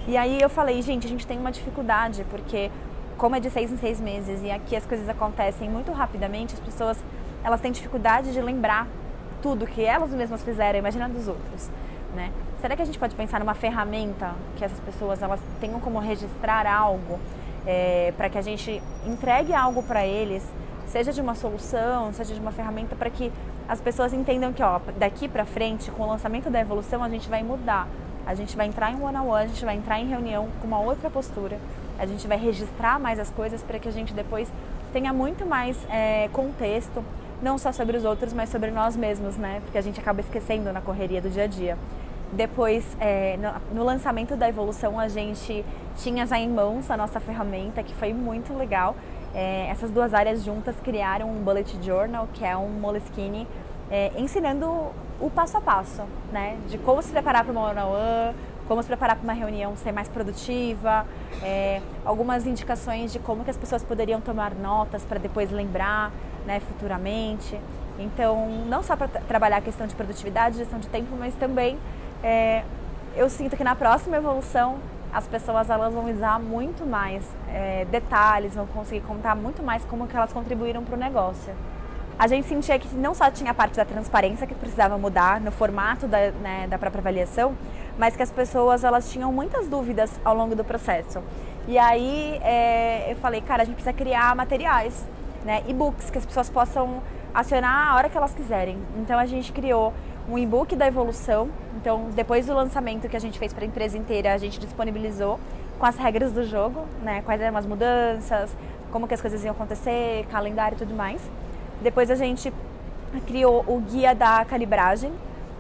E 0.08 0.18
aí 0.18 0.42
eu 0.42 0.50
falei, 0.50 0.82
gente, 0.82 1.06
a 1.06 1.10
gente 1.10 1.28
tem 1.28 1.38
uma 1.38 1.52
dificuldade, 1.52 2.26
porque 2.32 2.72
como 3.18 3.36
é 3.36 3.40
de 3.40 3.50
seis 3.50 3.72
em 3.72 3.78
seis 3.78 4.00
meses 4.00 4.42
e 4.42 4.50
aqui 4.50 4.76
as 4.76 4.86
coisas 4.86 5.08
acontecem 5.08 5.70
muito 5.70 5.92
rapidamente, 5.92 6.54
as 6.54 6.60
pessoas 6.60 6.98
elas 7.44 7.62
têm 7.62 7.72
dificuldade 7.72 8.34
de 8.34 8.42
lembrar 8.42 8.88
tudo 9.42 9.68
que 9.68 9.84
elas 9.84 10.10
mesmas 10.12 10.44
fizeram, 10.44 10.80
imagina 10.80 11.08
dos 11.08 11.28
outros, 11.28 11.70
né? 12.16 12.32
Será 12.60 12.76
que 12.76 12.82
a 12.82 12.86
gente 12.86 12.98
pode 12.98 13.16
pensar 13.16 13.40
numa 13.40 13.54
ferramenta 13.54 14.34
que 14.58 14.66
essas 14.66 14.80
pessoas 14.80 15.22
elas 15.22 15.40
tenham 15.62 15.80
como 15.80 16.00
registrar 16.00 16.66
algo 16.66 17.20
é, 17.66 18.14
para 18.18 18.30
que 18.30 18.38
a 18.38 18.42
gente 18.42 18.82
entregue 19.06 19.54
algo 19.54 19.84
para 19.84 20.06
eles, 20.06 20.44
seja 20.88 21.12
de 21.12 21.22
uma 21.22 21.36
solução, 21.36 22.12
seja 22.14 22.34
de 22.34 22.40
uma 22.40 22.52
ferramenta, 22.52 22.96
para 22.96 23.10
que 23.10 23.32
as 23.68 23.80
pessoas 23.80 24.14
entendam 24.14 24.52
que 24.52 24.64
ó, 24.64 24.80
daqui 24.98 25.28
para 25.28 25.46
frente, 25.46 25.92
com 25.92 26.04
o 26.04 26.08
lançamento 26.08 26.50
da 26.50 26.60
evolução, 26.60 27.04
a 27.04 27.10
gente 27.10 27.30
vai 27.30 27.44
mudar. 27.44 27.88
A 28.26 28.36
gente 28.36 28.56
vai 28.56 28.68
entrar 28.68 28.92
em 28.92 28.96
one-on-one, 28.96 29.18
-on 29.18 29.32
-one, 29.32 29.44
a 29.44 29.48
gente 29.48 29.66
vai 29.66 29.76
entrar 29.76 30.00
em 30.00 30.08
reunião 30.08 30.50
com 30.62 30.68
uma 30.68 30.80
outra 30.80 31.10
postura, 31.10 31.58
a 31.98 32.06
gente 32.06 32.28
vai 32.28 32.38
registrar 32.38 33.00
mais 33.00 33.20
as 33.20 33.30
coisas 33.30 33.62
para 33.64 33.80
que 33.80 33.88
a 33.88 33.92
gente 33.92 34.14
depois 34.14 34.52
tenha 34.94 35.12
muito 35.14 35.46
mais 35.46 35.78
é, 35.90 36.30
contexto, 36.32 37.04
não 37.42 37.58
só 37.58 37.72
sobre 37.72 37.96
os 37.98 38.06
outros, 38.06 38.34
mas 38.34 38.50
sobre 38.50 38.72
nós 38.72 38.96
mesmos, 38.96 39.38
né? 39.38 39.62
Porque 39.64 39.78
a 39.78 39.82
gente 39.82 40.00
acaba 40.00 40.20
esquecendo 40.20 40.72
na 40.74 40.82
correria 40.82 41.22
do 41.22 41.30
dia 41.30 41.44
a 41.44 41.48
dia. 41.48 41.78
Depois, 42.32 42.86
é, 43.00 43.38
no, 43.38 43.80
no, 43.80 43.84
lançamento 43.84 44.36
da 44.36 44.48
evolução, 44.48 45.00
a 45.00 45.08
gente 45.08 45.66
tinha 45.98 46.26
já 46.28 46.38
em 46.38 46.48
mãos 46.48 46.90
a 46.92 46.96
nossa 46.96 47.20
ferramenta, 47.20 47.82
que 47.82 47.94
foi 47.96 48.14
muito 48.14 48.54
legal. 48.54 48.96
É, 49.34 49.68
essas 49.70 49.90
duas 49.92 50.14
áreas 50.14 50.44
juntas 50.44 50.76
criaram 50.84 51.30
um 51.30 51.44
bullet 51.44 51.78
journal, 51.84 52.28
que 52.34 52.46
é 52.46 52.56
um 52.56 52.70
Moleskine, 52.70 53.48
é, 53.90 54.12
ensinando 54.16 54.66
o 55.20 55.30
passo 55.30 55.58
a 55.58 55.62
passo, 55.62 56.04
né? 56.32 56.58
De 56.68 56.78
como 56.78 57.02
se 57.02 57.12
preparar 57.12 57.44
para 57.44 57.52
uma 57.52 57.70
one-on-one, 57.70 58.36
como 58.68 58.82
se 58.84 58.88
preparar 58.88 59.16
para 59.16 59.24
uma 59.24 59.34
reunião 59.34 59.76
ser 59.76 59.92
mais 59.92 60.08
produtiva, 60.08 61.06
é, 61.42 61.82
algumas 62.06 62.46
indicações 62.46 63.12
de 63.12 63.18
como 63.18 63.44
que 63.44 63.50
as 63.50 63.58
pessoas 63.58 63.84
poderiam 63.84 64.22
tomar 64.22 64.54
notas 64.54 65.04
para 65.04 65.18
depois 65.18 65.50
lembrar, 65.50 66.12
né, 66.46 66.60
futuramente. 66.60 67.60
Então, 67.98 68.48
não 68.68 68.84
só 68.84 68.96
para 68.96 69.08
trabalhar 69.08 69.58
a 69.58 69.62
questão 69.62 69.88
de 69.88 69.96
produtividade, 69.96 70.58
gestão 70.58 70.80
de 70.80 70.88
tempo, 70.88 71.16
mas 71.18 71.34
também 71.34 71.78
é, 72.24 72.64
eu 73.16 73.30
sinto 73.30 73.56
que 73.56 73.64
na 73.64 73.76
próxima 73.76 74.18
evolução 74.18 74.78
as 75.12 75.28
pessoas 75.28 75.70
elas 75.70 75.94
vão 75.94 76.12
usar 76.12 76.40
muito 76.40 76.86
mais 76.86 77.24
é, 77.48 77.86
detalhes, 77.86 78.54
vão 78.54 78.68
conseguir 78.68 79.02
contar 79.02 79.36
muito 79.36 79.64
mais 79.64 79.84
como 79.86 80.08
que 80.08 80.16
elas 80.16 80.32
contribuíram 80.32 80.84
para 80.84 80.96
o 80.96 80.98
negócio. 80.98 81.54
a 82.18 82.28
gente 82.28 82.48
sentia 82.48 82.78
que 82.78 82.94
não 82.96 83.16
só 83.16 83.32
tinha 83.32 83.52
a 83.52 83.54
parte 83.54 83.76
da 83.78 83.86
transparência 83.86 84.46
que 84.46 84.54
precisava 84.54 84.98
mudar 84.98 85.40
no 85.40 85.52
formato 85.52 86.06
da, 86.06 86.32
né, 86.32 86.68
da 86.68 86.78
própria 86.78 87.00
avaliação, 87.00 87.56
mas 87.98 88.16
que 88.16 88.22
as 88.22 88.30
pessoas 88.30 88.84
elas 88.84 89.10
tinham 89.10 89.32
muitas 89.32 89.68
dúvidas 89.70 90.12
ao 90.24 90.36
longo 90.36 90.54
do 90.54 90.64
processo. 90.64 91.24
E 91.68 91.78
aí 91.78 92.40
é, 92.44 93.12
eu 93.12 93.16
falei, 93.18 93.42
cara, 93.42 93.64
a 93.64 93.66
gente 93.66 93.76
precisa 93.76 93.94
criar 93.94 94.36
materiais, 94.36 95.06
né, 95.46 95.64
e-books 95.68 96.10
que 96.10 96.18
as 96.18 96.26
pessoas 96.26 96.50
possam 96.50 97.02
acionar 97.34 97.90
a 97.90 97.96
hora 97.96 98.10
que 98.10 98.18
elas 98.18 98.34
quiserem. 98.34 98.78
Então 98.98 99.18
a 99.18 99.26
gente 99.26 99.52
criou 99.52 99.94
um 100.30 100.38
e-book 100.38 100.76
da 100.76 100.88
evolução. 100.88 101.50
Então 101.76 102.10
depois 102.16 102.46
do 102.46 102.54
lançamento 102.54 103.10
que 103.10 103.18
a 103.18 103.20
gente 103.20 103.40
fez 103.40 103.52
para 103.54 103.64
a 103.64 103.68
empresa 103.68 103.98
inteira, 103.98 104.34
a 104.34 104.38
gente 104.38 104.60
disponibilizou 104.60 105.40
com 105.78 105.86
as 105.86 105.96
regras 105.96 106.32
do 106.32 106.44
jogo, 106.44 106.86
né, 107.02 107.22
quais 107.24 107.40
eram 107.42 107.58
as 107.58 107.66
mudanças, 107.66 108.54
como 108.92 109.08
que 109.08 109.14
as 109.14 109.22
coisas 109.22 109.44
iam 109.44 109.52
acontecer, 109.52 110.26
calendário 110.30 110.76
e 110.76 110.80
tudo 110.80 110.94
mais. 110.94 111.22
Depois 111.82 112.12
a 112.12 112.16
gente 112.16 112.54
criou 113.26 113.64
o 113.66 113.80
guia 113.80 114.14
da 114.14 114.44
calibragem, 114.46 115.12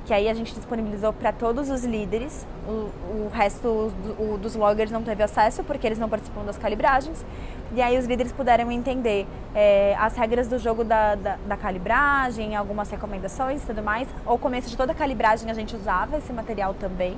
que 0.09 0.13
aí 0.15 0.27
a 0.27 0.33
gente 0.33 0.55
disponibilizou 0.55 1.13
para 1.13 1.31
todos 1.31 1.69
os 1.69 1.85
líderes. 1.85 2.43
O, 2.67 2.71
o 2.71 3.31
resto 3.31 3.93
o, 4.17 4.39
dos 4.39 4.55
loggers 4.55 4.89
não 4.89 5.03
teve 5.03 5.21
acesso 5.21 5.63
porque 5.63 5.85
eles 5.85 5.99
não 5.99 6.09
participam 6.09 6.43
das 6.43 6.57
calibragens. 6.57 7.23
E 7.75 7.79
aí 7.79 7.95
os 7.95 8.07
líderes 8.07 8.31
puderam 8.31 8.71
entender 8.71 9.27
é, 9.53 9.95
as 9.99 10.15
regras 10.17 10.47
do 10.47 10.57
jogo 10.57 10.83
da, 10.83 11.13
da, 11.13 11.37
da, 11.47 11.55
calibragem, 11.55 12.55
algumas 12.55 12.89
recomendações 12.89 13.61
e 13.61 13.67
tudo 13.67 13.83
mais. 13.83 14.07
O 14.25 14.35
começo 14.35 14.67
de 14.67 14.75
toda 14.75 14.93
a 14.93 14.95
calibragem 14.95 15.51
a 15.51 15.53
gente 15.53 15.75
usava 15.75 16.17
esse 16.17 16.33
material 16.33 16.73
também. 16.73 17.15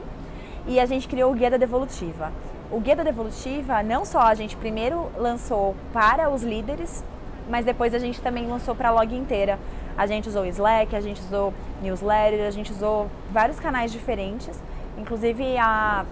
E 0.67 0.77
a 0.77 0.86
gente 0.86 1.07
criou 1.07 1.31
o 1.31 1.33
guia 1.33 1.50
da 1.50 1.55
devolutiva. 1.55 2.29
O 2.69 2.81
guia 2.81 2.98
da 2.98 3.03
devolutiva, 3.03 3.81
não 3.81 4.03
só 4.03 4.19
a 4.19 4.36
gente 4.36 4.57
primeiro 4.57 5.10
lançou 5.17 5.77
para 5.93 6.29
os 6.29 6.43
líderes, 6.43 7.05
mas 7.50 7.63
depois 7.63 7.93
a 7.93 8.00
gente 8.00 8.19
também 8.19 8.48
lançou 8.48 8.75
para 8.75 8.89
a 8.89 8.91
log 8.91 9.15
inteira. 9.15 9.57
A 9.98 10.07
gente 10.07 10.29
usou 10.29 10.45
Slack, 10.45 10.95
a 10.95 11.01
gente 11.01 11.21
usou 11.21 11.53
newsletter, 11.81 12.48
a 12.48 12.51
gente 12.51 12.71
usou 12.71 13.10
vários 13.31 13.60
canais 13.60 13.91
diferentes. 13.91 14.57
Inclusive 14.98 15.57
a, 15.57 16.05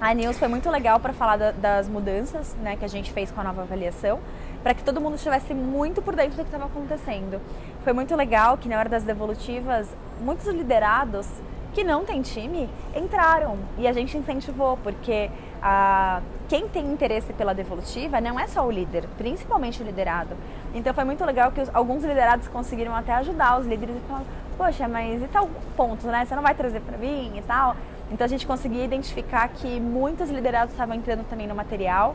a 0.00 0.14
News 0.14 0.38
foi 0.38 0.48
muito 0.48 0.70
legal 0.70 1.00
para 1.00 1.12
falar 1.12 1.36
da, 1.36 1.50
das 1.52 1.88
mudanças 1.88 2.54
né, 2.62 2.76
que 2.76 2.84
a 2.84 2.88
gente 2.88 3.12
fez 3.12 3.30
com 3.30 3.40
a 3.40 3.44
nova 3.44 3.62
avaliação, 3.62 4.20
para 4.62 4.74
que 4.74 4.82
todo 4.82 5.00
mundo 5.00 5.16
estivesse 5.16 5.54
muito 5.54 6.02
por 6.02 6.14
dentro 6.14 6.36
do 6.36 6.42
que 6.42 6.48
estava 6.48 6.66
acontecendo. 6.66 7.40
Foi 7.84 7.92
muito 7.92 8.14
legal 8.16 8.58
que 8.58 8.68
na 8.68 8.78
hora 8.78 8.88
das 8.88 9.04
devolutivas, 9.04 9.88
muitos 10.20 10.46
liderados 10.46 11.26
que 11.72 11.84
não 11.84 12.04
têm 12.04 12.22
time 12.22 12.70
entraram 12.94 13.58
e 13.76 13.86
a 13.86 13.92
gente 13.92 14.16
incentivou, 14.16 14.78
porque 14.78 15.30
a, 15.68 16.22
quem 16.48 16.68
tem 16.68 16.86
interesse 16.86 17.32
pela 17.32 17.52
devolutiva 17.52 18.20
não 18.20 18.38
é 18.38 18.46
só 18.46 18.64
o 18.64 18.70
líder, 18.70 19.04
principalmente 19.18 19.82
o 19.82 19.84
liderado. 19.84 20.36
Então 20.72 20.94
foi 20.94 21.02
muito 21.02 21.24
legal 21.24 21.50
que 21.50 21.60
os, 21.60 21.68
alguns 21.74 22.04
liderados 22.04 22.46
conseguiram 22.46 22.94
até 22.94 23.12
ajudar 23.14 23.58
os 23.58 23.66
líderes 23.66 23.96
e 23.96 24.00
falar, 24.06 24.22
poxa, 24.56 24.86
mas 24.86 25.20
e 25.20 25.26
tal 25.26 25.50
ponto, 25.76 26.06
né? 26.06 26.24
Você 26.24 26.36
não 26.36 26.42
vai 26.44 26.54
trazer 26.54 26.80
para 26.82 26.96
mim 26.96 27.32
e 27.36 27.42
tal. 27.42 27.74
Então 28.12 28.24
a 28.24 28.28
gente 28.28 28.46
conseguia 28.46 28.84
identificar 28.84 29.48
que 29.48 29.80
muitos 29.80 30.30
liderados 30.30 30.72
estavam 30.72 30.94
entrando 30.94 31.28
também 31.28 31.48
no 31.48 31.54
material. 31.56 32.14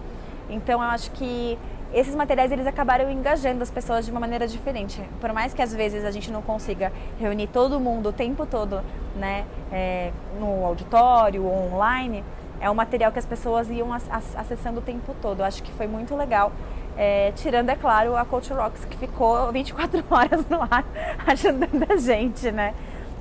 Então 0.49 0.81
eu 0.81 0.87
acho 0.87 1.11
que 1.11 1.59
esses 1.93 2.15
materiais 2.15 2.53
eles 2.53 2.65
acabaram 2.65 3.11
engajando 3.11 3.61
as 3.61 3.69
pessoas 3.69 4.05
de 4.05 4.11
uma 4.11 4.19
maneira 4.21 4.47
diferente. 4.47 5.03
Por 5.19 5.33
mais 5.33 5.53
que 5.53 5.61
às 5.61 5.75
vezes 5.75 6.05
a 6.05 6.11
gente 6.11 6.31
não 6.31 6.41
consiga 6.41 6.89
reunir 7.19 7.47
todo 7.47 7.81
mundo 7.81 8.07
o 8.09 8.13
tempo 8.13 8.45
todo, 8.45 8.79
né, 9.13 9.43
é, 9.69 10.13
no 10.39 10.65
auditório 10.65 11.43
ou 11.43 11.73
online, 11.73 12.23
é 12.61 12.69
um 12.69 12.75
material 12.75 13.11
que 13.11 13.19
as 13.19 13.25
pessoas 13.25 13.69
iam 13.69 13.91
acessando 13.91 14.79
o 14.79 14.81
tempo 14.81 15.15
todo. 15.21 15.39
Eu 15.39 15.45
acho 15.45 15.63
que 15.63 15.71
foi 15.73 15.87
muito 15.87 16.15
legal. 16.15 16.51
É, 16.95 17.31
tirando, 17.35 17.69
é 17.69 17.75
claro, 17.75 18.15
a 18.15 18.23
Coach 18.23 18.53
Rocks, 18.53 18.85
que 18.85 18.97
ficou 18.97 19.49
24 19.51 20.03
horas 20.09 20.47
no 20.47 20.61
ar 20.61 20.85
ajudando 21.25 21.91
a 21.91 21.95
gente, 21.95 22.51
né? 22.51 22.73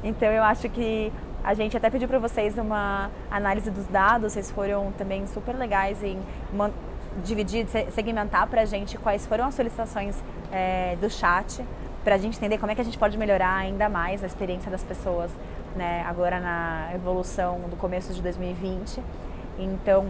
Então 0.05 0.29
eu 0.29 0.43
acho 0.43 0.69
que 0.69 1.13
a 1.43 1.55
gente 1.55 1.77
até 1.77 1.89
pediu 1.89 2.07
para 2.07 2.19
vocês 2.19 2.59
uma 2.59 3.11
análise 3.31 3.71
dos 3.71 3.87
dados, 3.87 4.33
vocês 4.33 4.51
foram 4.51 4.93
também 4.93 5.27
super 5.27 5.57
legais 5.57 6.03
em 6.03 6.19
dividir, 7.25 7.67
segmentar 7.91 8.47
para 8.47 8.63
a 8.63 8.65
gente 8.65 8.99
quais 8.99 9.27
foram 9.27 9.47
as 9.47 9.55
solicitações 9.55 10.23
é, 10.53 10.97
do 11.01 11.09
chat, 11.09 11.65
para 12.05 12.15
a 12.15 12.19
gente 12.19 12.37
entender 12.37 12.59
como 12.59 12.73
é 12.73 12.75
que 12.75 12.81
a 12.81 12.85
gente 12.85 12.99
pode 12.99 13.17
melhorar 13.17 13.55
ainda 13.55 13.89
mais 13.89 14.23
a 14.23 14.27
experiência 14.27 14.71
das 14.71 14.83
pessoas, 14.83 15.31
né, 15.77 16.05
agora 16.07 16.41
na 16.41 16.91
evolução 16.95 17.61
do 17.71 17.77
começo 17.77 18.13
de 18.13 18.23
2020. 18.23 19.03
Então, 19.61 20.07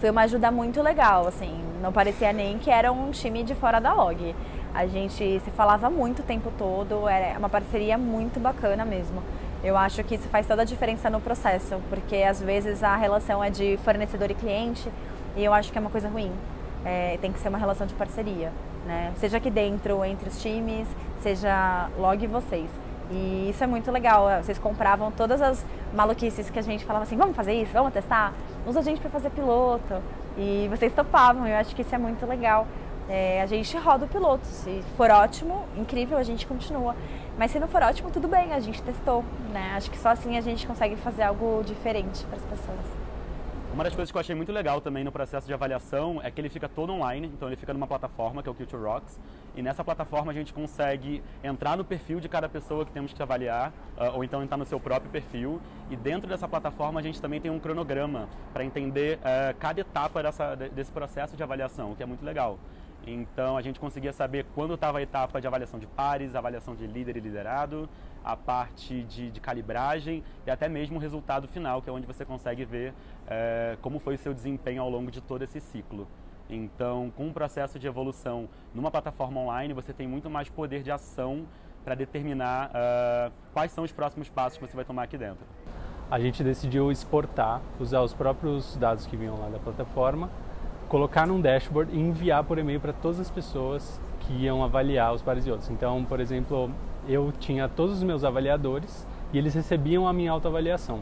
foi 0.00 0.10
uma 0.10 0.22
ajuda 0.22 0.50
muito 0.50 0.82
legal, 0.82 1.26
assim, 1.26 1.58
não 1.80 1.92
parecia 1.92 2.32
nem 2.32 2.58
que 2.58 2.70
era 2.70 2.92
um 2.92 3.10
time 3.10 3.42
de 3.42 3.54
fora 3.54 3.80
da 3.80 3.94
log. 3.94 4.34
A 4.74 4.86
gente 4.86 5.40
se 5.40 5.50
falava 5.52 5.88
muito 5.88 6.20
o 6.20 6.22
tempo 6.22 6.52
todo, 6.58 7.08
era 7.08 7.38
uma 7.38 7.48
parceria 7.48 7.96
muito 7.96 8.38
bacana 8.38 8.84
mesmo. 8.84 9.22
Eu 9.62 9.78
acho 9.78 10.04
que 10.04 10.16
isso 10.16 10.28
faz 10.28 10.46
toda 10.46 10.62
a 10.62 10.64
diferença 10.64 11.08
no 11.08 11.20
processo, 11.20 11.80
porque 11.88 12.16
às 12.16 12.42
vezes 12.42 12.82
a 12.82 12.94
relação 12.96 13.42
é 13.42 13.48
de 13.48 13.78
fornecedor 13.78 14.30
e 14.30 14.34
cliente 14.34 14.90
e 15.36 15.42
eu 15.44 15.54
acho 15.54 15.72
que 15.72 15.78
é 15.78 15.80
uma 15.80 15.90
coisa 15.90 16.08
ruim. 16.08 16.30
É, 16.84 17.16
tem 17.22 17.32
que 17.32 17.38
ser 17.38 17.48
uma 17.48 17.56
relação 17.56 17.86
de 17.86 17.94
parceria, 17.94 18.52
né? 18.86 19.10
Seja 19.16 19.38
aqui 19.38 19.48
dentro, 19.48 20.04
entre 20.04 20.28
os 20.28 20.42
times, 20.42 20.86
seja 21.22 21.88
log 21.96 22.26
vocês. 22.26 22.68
E 23.10 23.50
isso 23.50 23.62
é 23.62 23.66
muito 23.66 23.90
legal. 23.90 24.26
Vocês 24.42 24.58
compravam 24.58 25.10
todas 25.10 25.40
as 25.42 25.64
maluquices 25.92 26.50
que 26.50 26.58
a 26.58 26.62
gente 26.62 26.84
falava 26.84 27.04
assim, 27.04 27.16
vamos 27.16 27.36
fazer 27.36 27.52
isso, 27.52 27.72
vamos 27.72 27.92
testar? 27.92 28.32
Usa 28.66 28.80
a 28.80 28.82
gente 28.82 29.00
para 29.00 29.10
fazer 29.10 29.30
piloto. 29.30 30.02
E 30.36 30.66
vocês 30.68 30.92
topavam, 30.92 31.46
eu 31.46 31.56
acho 31.56 31.74
que 31.74 31.82
isso 31.82 31.94
é 31.94 31.98
muito 31.98 32.24
legal. 32.26 32.66
É, 33.08 33.42
a 33.42 33.46
gente 33.46 33.76
roda 33.76 34.06
o 34.06 34.08
piloto. 34.08 34.46
Se 34.46 34.82
for 34.96 35.10
ótimo, 35.10 35.64
incrível, 35.76 36.16
a 36.16 36.22
gente 36.22 36.46
continua. 36.46 36.96
Mas 37.38 37.50
se 37.50 37.58
não 37.58 37.68
for 37.68 37.82
ótimo, 37.82 38.10
tudo 38.10 38.28
bem, 38.28 38.52
a 38.52 38.60
gente 38.60 38.82
testou. 38.82 39.24
Né? 39.52 39.72
Acho 39.76 39.90
que 39.90 39.98
só 39.98 40.08
assim 40.10 40.36
a 40.38 40.40
gente 40.40 40.66
consegue 40.66 40.96
fazer 40.96 41.24
algo 41.24 41.62
diferente 41.64 42.24
para 42.24 42.36
as 42.36 42.44
pessoas. 42.44 43.04
Uma 43.74 43.82
das 43.82 43.92
coisas 43.92 44.12
que 44.12 44.16
eu 44.16 44.20
achei 44.20 44.36
muito 44.36 44.52
legal 44.52 44.80
também 44.80 45.02
no 45.02 45.10
processo 45.10 45.48
de 45.48 45.52
avaliação 45.52 46.20
é 46.22 46.30
que 46.30 46.40
ele 46.40 46.48
fica 46.48 46.68
todo 46.68 46.92
online, 46.92 47.26
então 47.26 47.48
ele 47.48 47.56
fica 47.56 47.72
numa 47.72 47.88
plataforma 47.88 48.40
que 48.40 48.48
é 48.48 48.52
o 48.52 48.54
Culture 48.54 48.80
Rocks, 48.80 49.18
e 49.56 49.62
nessa 49.62 49.82
plataforma 49.82 50.30
a 50.30 50.34
gente 50.34 50.54
consegue 50.54 51.20
entrar 51.42 51.76
no 51.76 51.84
perfil 51.84 52.20
de 52.20 52.28
cada 52.28 52.48
pessoa 52.48 52.86
que 52.86 52.92
temos 52.92 53.12
que 53.12 53.20
avaliar, 53.20 53.72
uh, 53.98 54.14
ou 54.14 54.22
então 54.22 54.44
entrar 54.44 54.56
no 54.56 54.64
seu 54.64 54.78
próprio 54.78 55.10
perfil, 55.10 55.60
e 55.90 55.96
dentro 55.96 56.28
dessa 56.28 56.46
plataforma 56.46 57.00
a 57.00 57.02
gente 57.02 57.20
também 57.20 57.40
tem 57.40 57.50
um 57.50 57.58
cronograma 57.58 58.28
para 58.52 58.64
entender 58.64 59.18
uh, 59.18 59.58
cada 59.58 59.80
etapa 59.80 60.22
dessa, 60.22 60.54
desse 60.54 60.92
processo 60.92 61.36
de 61.36 61.42
avaliação, 61.42 61.90
o 61.90 61.96
que 61.96 62.02
é 62.04 62.06
muito 62.06 62.24
legal. 62.24 62.60
Então 63.04 63.56
a 63.56 63.60
gente 63.60 63.80
conseguia 63.80 64.12
saber 64.12 64.46
quando 64.54 64.74
estava 64.74 64.98
a 64.98 65.02
etapa 65.02 65.40
de 65.40 65.48
avaliação 65.48 65.80
de 65.80 65.86
pares, 65.88 66.36
avaliação 66.36 66.76
de 66.76 66.86
líder 66.86 67.16
e 67.16 67.20
liderado, 67.20 67.88
a 68.24 68.36
parte 68.36 69.02
de, 69.02 69.30
de, 69.30 69.40
calibragem 69.40 70.24
e 70.46 70.50
até 70.50 70.68
mesmo 70.68 70.96
o 70.96 71.00
resultado 71.00 71.46
final, 71.46 71.82
que 71.82 71.90
é 71.90 71.92
onde 71.92 72.06
você 72.06 72.24
consegue 72.24 72.64
ver 72.64 72.94
é, 73.26 73.76
como 73.82 73.98
foi 73.98 74.14
o 74.14 74.18
seu 74.18 74.32
desempenho 74.32 74.82
ao 74.82 74.90
longo 74.90 75.10
de 75.10 75.20
todo 75.20 75.42
esse 75.42 75.60
ciclo. 75.60 76.08
Então, 76.48 77.12
com 77.16 77.28
o 77.28 77.32
processo 77.32 77.78
de 77.78 77.86
evolução 77.86 78.48
numa 78.74 78.90
plataforma 78.90 79.40
online, 79.40 79.72
você 79.72 79.92
tem 79.92 80.06
muito 80.06 80.28
mais 80.28 80.48
poder 80.48 80.82
de 80.82 80.90
ação 80.90 81.46
para 81.84 81.94
determinar 81.94 82.70
uh, 82.70 83.32
quais 83.52 83.70
são 83.72 83.84
os 83.84 83.92
próximos 83.92 84.28
passos 84.28 84.58
que 84.58 84.66
você 84.66 84.74
vai 84.74 84.84
tomar 84.84 85.02
aqui 85.02 85.18
dentro. 85.18 85.44
A 86.10 86.18
gente 86.18 86.42
decidiu 86.42 86.90
exportar, 86.90 87.60
usar 87.78 88.00
os 88.00 88.14
próprios 88.14 88.76
dados 88.76 89.06
que 89.06 89.16
vinham 89.16 89.38
lá 89.38 89.48
da 89.48 89.58
plataforma, 89.58 90.30
colocar 90.88 91.26
num 91.26 91.40
dashboard 91.40 91.94
e 91.94 92.00
enviar 92.00 92.44
por 92.44 92.58
e-mail 92.58 92.80
para 92.80 92.92
todas 92.92 93.20
as 93.20 93.30
pessoas 93.30 94.00
que 94.20 94.32
iam 94.32 94.62
avaliar 94.62 95.12
os 95.12 95.22
pares 95.22 95.46
e 95.46 95.50
outros. 95.50 95.70
Então, 95.70 96.04
por 96.04 96.20
exemplo, 96.20 96.70
eu 97.08 97.32
tinha 97.38 97.68
todos 97.68 97.96
os 97.96 98.02
meus 98.02 98.24
avaliadores 98.24 99.06
e 99.32 99.38
eles 99.38 99.54
recebiam 99.54 100.06
a 100.06 100.12
minha 100.12 100.30
autoavaliação. 100.30 101.00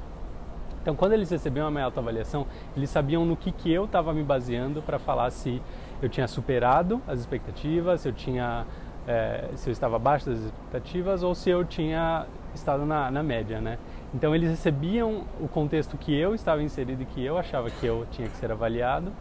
Então, 0.80 0.96
quando 0.96 1.12
eles 1.12 1.30
recebiam 1.30 1.66
a 1.66 1.70
minha 1.70 1.84
autoavaliação, 1.84 2.46
eles 2.76 2.90
sabiam 2.90 3.24
no 3.24 3.36
que, 3.36 3.52
que 3.52 3.72
eu 3.72 3.84
estava 3.84 4.12
me 4.12 4.22
baseando 4.22 4.82
para 4.82 4.98
falar 4.98 5.30
se 5.30 5.62
eu 6.02 6.08
tinha 6.08 6.26
superado 6.26 7.00
as 7.06 7.20
expectativas, 7.20 8.00
se 8.00 8.08
eu 8.08 8.12
tinha 8.12 8.66
é, 9.06 9.50
se 9.54 9.68
eu 9.68 9.72
estava 9.72 9.96
abaixo 9.96 10.26
das 10.30 10.38
expectativas 10.40 11.22
ou 11.22 11.34
se 11.34 11.50
eu 11.50 11.64
tinha 11.64 12.26
estado 12.54 12.84
na, 12.84 13.10
na 13.10 13.22
média, 13.22 13.60
né? 13.60 13.78
Então 14.14 14.34
eles 14.34 14.50
recebiam 14.50 15.24
o 15.40 15.48
contexto 15.48 15.96
que 15.96 16.14
eu 16.14 16.34
estava 16.34 16.62
inserido 16.62 17.02
e 17.02 17.06
que 17.06 17.24
eu 17.24 17.38
achava 17.38 17.70
que 17.70 17.86
eu 17.86 18.06
tinha 18.10 18.28
que 18.28 18.36
ser 18.36 18.52
avaliado 18.52 19.12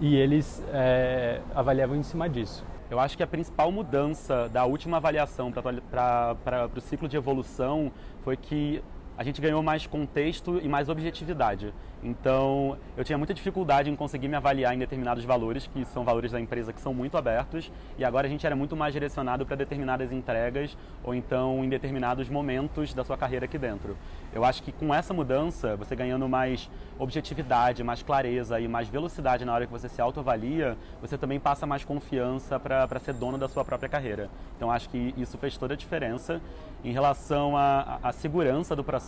e 0.00 0.14
eles 0.14 0.62
é, 0.72 1.40
avaliavam 1.54 1.96
em 1.96 2.02
cima 2.02 2.28
disso. 2.28 2.64
Eu 2.90 2.98
acho 2.98 3.16
que 3.18 3.22
a 3.22 3.26
principal 3.26 3.70
mudança 3.70 4.48
da 4.48 4.64
última 4.64 4.96
avaliação 4.96 5.52
para 5.52 6.70
o 6.74 6.80
ciclo 6.80 7.06
de 7.06 7.18
evolução 7.18 7.92
foi 8.24 8.34
que 8.34 8.82
a 9.18 9.24
gente 9.24 9.40
ganhou 9.40 9.60
mais 9.64 9.84
contexto 9.84 10.60
e 10.62 10.68
mais 10.68 10.88
objetividade. 10.88 11.74
Então, 12.04 12.78
eu 12.96 13.02
tinha 13.02 13.18
muita 13.18 13.34
dificuldade 13.34 13.90
em 13.90 13.96
conseguir 13.96 14.28
me 14.28 14.36
avaliar 14.36 14.72
em 14.72 14.78
determinados 14.78 15.24
valores, 15.24 15.66
que 15.66 15.84
são 15.86 16.04
valores 16.04 16.30
da 16.30 16.40
empresa 16.40 16.72
que 16.72 16.80
são 16.80 16.94
muito 16.94 17.18
abertos, 17.18 17.72
e 17.98 18.04
agora 18.04 18.28
a 18.28 18.30
gente 18.30 18.46
era 18.46 18.54
muito 18.54 18.76
mais 18.76 18.92
direcionado 18.92 19.44
para 19.44 19.56
determinadas 19.56 20.12
entregas 20.12 20.78
ou 21.02 21.12
então 21.12 21.64
em 21.64 21.68
determinados 21.68 22.28
momentos 22.28 22.94
da 22.94 23.04
sua 23.04 23.16
carreira 23.16 23.46
aqui 23.46 23.58
dentro. 23.58 23.96
Eu 24.32 24.44
acho 24.44 24.62
que 24.62 24.70
com 24.70 24.94
essa 24.94 25.12
mudança, 25.12 25.74
você 25.74 25.96
ganhando 25.96 26.28
mais 26.28 26.70
objetividade, 26.96 27.82
mais 27.82 28.02
clareza 28.02 28.60
e 28.60 28.68
mais 28.68 28.88
velocidade 28.88 29.44
na 29.44 29.52
hora 29.52 29.66
que 29.66 29.72
você 29.72 29.88
se 29.88 30.00
autoavalia, 30.00 30.76
você 31.00 31.18
também 31.18 31.40
passa 31.40 31.66
mais 31.66 31.84
confiança 31.84 32.60
para 32.60 33.00
ser 33.00 33.14
dono 33.14 33.36
da 33.36 33.48
sua 33.48 33.64
própria 33.64 33.88
carreira. 33.88 34.30
Então, 34.56 34.70
acho 34.70 34.88
que 34.88 35.12
isso 35.16 35.36
fez 35.38 35.56
toda 35.56 35.74
a 35.74 35.76
diferença. 35.76 36.40
Em 36.84 36.92
relação 36.92 37.56
à, 37.56 38.12
segurança 38.12 38.76
do 38.76 38.84
processo, 38.84 39.07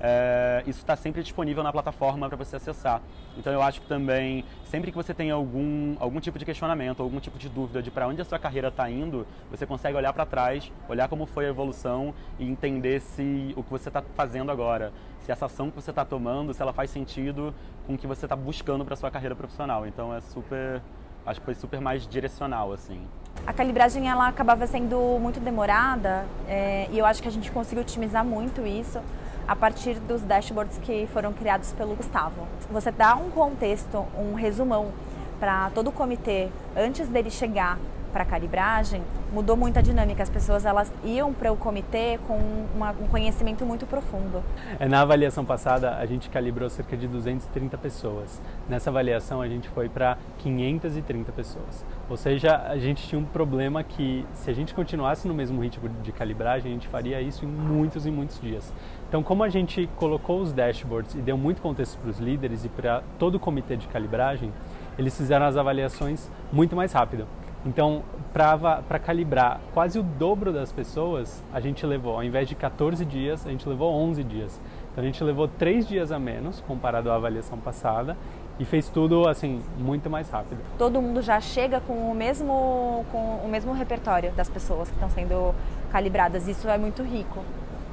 é, 0.00 0.62
isso 0.66 0.80
está 0.80 0.94
sempre 0.94 1.22
disponível 1.22 1.62
na 1.62 1.72
plataforma 1.72 2.28
para 2.28 2.36
você 2.36 2.56
acessar. 2.56 3.00
Então 3.36 3.52
eu 3.52 3.62
acho 3.62 3.80
que 3.80 3.86
também, 3.86 4.44
sempre 4.64 4.90
que 4.90 4.96
você 4.96 5.14
tem 5.14 5.30
algum, 5.30 5.96
algum 5.98 6.20
tipo 6.20 6.38
de 6.38 6.44
questionamento, 6.44 7.02
algum 7.02 7.18
tipo 7.18 7.38
de 7.38 7.48
dúvida 7.48 7.82
de 7.82 7.90
para 7.90 8.06
onde 8.06 8.20
a 8.20 8.24
sua 8.24 8.38
carreira 8.38 8.68
está 8.68 8.90
indo, 8.90 9.26
você 9.50 9.66
consegue 9.66 9.96
olhar 9.96 10.12
para 10.12 10.26
trás, 10.26 10.70
olhar 10.88 11.08
como 11.08 11.26
foi 11.26 11.46
a 11.46 11.48
evolução 11.48 12.14
e 12.38 12.44
entender 12.44 13.00
se 13.00 13.52
o 13.56 13.62
que 13.62 13.70
você 13.70 13.88
está 13.88 14.02
fazendo 14.14 14.50
agora, 14.50 14.92
se 15.20 15.32
essa 15.32 15.46
ação 15.46 15.70
que 15.70 15.76
você 15.76 15.90
está 15.90 16.04
tomando, 16.04 16.52
se 16.52 16.60
ela 16.60 16.72
faz 16.72 16.90
sentido 16.90 17.54
com 17.86 17.94
o 17.94 17.98
que 17.98 18.06
você 18.06 18.26
está 18.26 18.36
buscando 18.36 18.84
para 18.84 18.96
sua 18.96 19.10
carreira 19.10 19.34
profissional. 19.34 19.86
Então 19.86 20.14
é 20.14 20.20
super, 20.20 20.82
acho 21.24 21.40
que 21.40 21.44
foi 21.46 21.54
super 21.54 21.80
mais 21.80 22.06
direcional 22.06 22.72
assim. 22.72 23.00
A 23.46 23.52
calibragem 23.52 24.08
ela 24.08 24.26
acabava 24.26 24.66
sendo 24.66 25.18
muito 25.20 25.38
demorada 25.38 26.26
é, 26.48 26.88
e 26.90 26.98
eu 26.98 27.06
acho 27.06 27.22
que 27.22 27.28
a 27.28 27.30
gente 27.30 27.52
conseguiu 27.52 27.82
otimizar 27.82 28.24
muito 28.24 28.66
isso 28.66 28.98
a 29.46 29.54
partir 29.54 30.00
dos 30.00 30.20
dashboards 30.22 30.78
que 30.78 31.08
foram 31.12 31.32
criados 31.32 31.72
pelo 31.72 31.94
Gustavo. 31.94 32.48
Você 32.72 32.90
dá 32.90 33.14
um 33.14 33.30
contexto, 33.30 34.04
um 34.18 34.34
resumão 34.34 34.90
para 35.38 35.70
todo 35.70 35.90
o 35.90 35.92
comitê 35.92 36.48
antes 36.76 37.06
dele 37.06 37.30
chegar 37.30 37.78
para 38.16 38.24
calibragem, 38.24 39.02
mudou 39.30 39.58
muito 39.58 39.78
a 39.78 39.82
dinâmica. 39.82 40.22
As 40.22 40.30
pessoas 40.30 40.64
elas 40.64 40.90
iam 41.04 41.34
para 41.34 41.52
o 41.52 41.56
comitê 41.56 42.18
com 42.26 42.38
uma, 42.74 42.92
um 42.92 43.06
conhecimento 43.08 43.66
muito 43.66 43.84
profundo. 43.84 44.42
É, 44.80 44.88
na 44.88 45.02
avaliação 45.02 45.44
passada, 45.44 45.96
a 45.96 46.06
gente 46.06 46.30
calibrou 46.30 46.70
cerca 46.70 46.96
de 46.96 47.06
230 47.06 47.76
pessoas. 47.76 48.40
Nessa 48.66 48.88
avaliação, 48.88 49.42
a 49.42 49.48
gente 49.48 49.68
foi 49.68 49.90
para 49.90 50.16
530 50.38 51.30
pessoas. 51.30 51.84
Ou 52.08 52.16
seja, 52.16 52.56
a 52.56 52.78
gente 52.78 53.06
tinha 53.06 53.20
um 53.20 53.24
problema 53.24 53.84
que, 53.84 54.24
se 54.32 54.50
a 54.50 54.54
gente 54.54 54.72
continuasse 54.72 55.28
no 55.28 55.34
mesmo 55.34 55.60
ritmo 55.60 55.86
de 56.02 56.10
calibragem, 56.10 56.72
a 56.72 56.74
gente 56.74 56.88
faria 56.88 57.20
isso 57.20 57.44
em 57.44 57.48
muitos 57.48 58.06
e 58.06 58.10
muitos 58.10 58.40
dias. 58.40 58.72
Então, 59.06 59.22
como 59.22 59.44
a 59.44 59.50
gente 59.50 59.90
colocou 59.96 60.40
os 60.40 60.54
dashboards 60.54 61.14
e 61.16 61.18
deu 61.18 61.36
muito 61.36 61.60
contexto 61.60 61.98
para 61.98 62.08
os 62.08 62.18
líderes 62.18 62.64
e 62.64 62.70
para 62.70 63.02
todo 63.18 63.34
o 63.34 63.38
comitê 63.38 63.76
de 63.76 63.86
calibragem, 63.88 64.50
eles 64.98 65.14
fizeram 65.14 65.44
as 65.44 65.58
avaliações 65.58 66.30
muito 66.50 66.74
mais 66.74 66.94
rápido. 66.94 67.26
Então, 67.66 68.04
para 68.32 68.98
calibrar 69.00 69.60
quase 69.74 69.98
o 69.98 70.02
dobro 70.02 70.52
das 70.52 70.70
pessoas, 70.70 71.42
a 71.52 71.58
gente 71.58 71.84
levou, 71.84 72.14
ao 72.14 72.22
invés 72.22 72.48
de 72.48 72.54
14 72.54 73.04
dias, 73.04 73.44
a 73.44 73.50
gente 73.50 73.68
levou 73.68 73.92
11 73.92 74.22
dias. 74.22 74.60
Então, 74.92 75.02
a 75.02 75.06
gente 75.06 75.22
levou 75.24 75.48
3 75.48 75.86
dias 75.86 76.12
a 76.12 76.18
menos 76.18 76.60
comparado 76.60 77.10
à 77.10 77.16
avaliação 77.16 77.58
passada 77.58 78.16
e 78.58 78.64
fez 78.64 78.88
tudo 78.88 79.28
assim 79.28 79.60
muito 79.76 80.08
mais 80.08 80.30
rápido. 80.30 80.60
Todo 80.78 81.02
mundo 81.02 81.20
já 81.20 81.40
chega 81.40 81.80
com 81.80 82.10
o 82.10 82.14
mesmo 82.14 83.04
com 83.10 83.18
o 83.44 83.48
mesmo 83.48 83.72
repertório 83.72 84.30
das 84.32 84.48
pessoas 84.48 84.88
que 84.88 84.94
estão 84.94 85.10
sendo 85.10 85.54
calibradas. 85.90 86.48
Isso 86.48 86.68
é 86.68 86.78
muito 86.78 87.02
rico. 87.02 87.42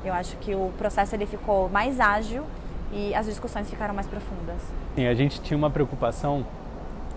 Eu 0.06 0.14
acho 0.14 0.38
que 0.38 0.54
o 0.54 0.72
processo 0.78 1.16
ele 1.16 1.26
ficou 1.26 1.68
mais 1.68 2.00
ágil 2.00 2.44
e 2.94 3.14
as 3.16 3.26
discussões 3.26 3.70
ficaram 3.70 3.94
mais 3.94 4.08
profundas. 4.08 4.62
Sim, 4.96 5.08
a 5.08 5.14
gente 5.16 5.42
tinha 5.42 5.58
uma 5.58 5.70
preocupação 5.70 6.46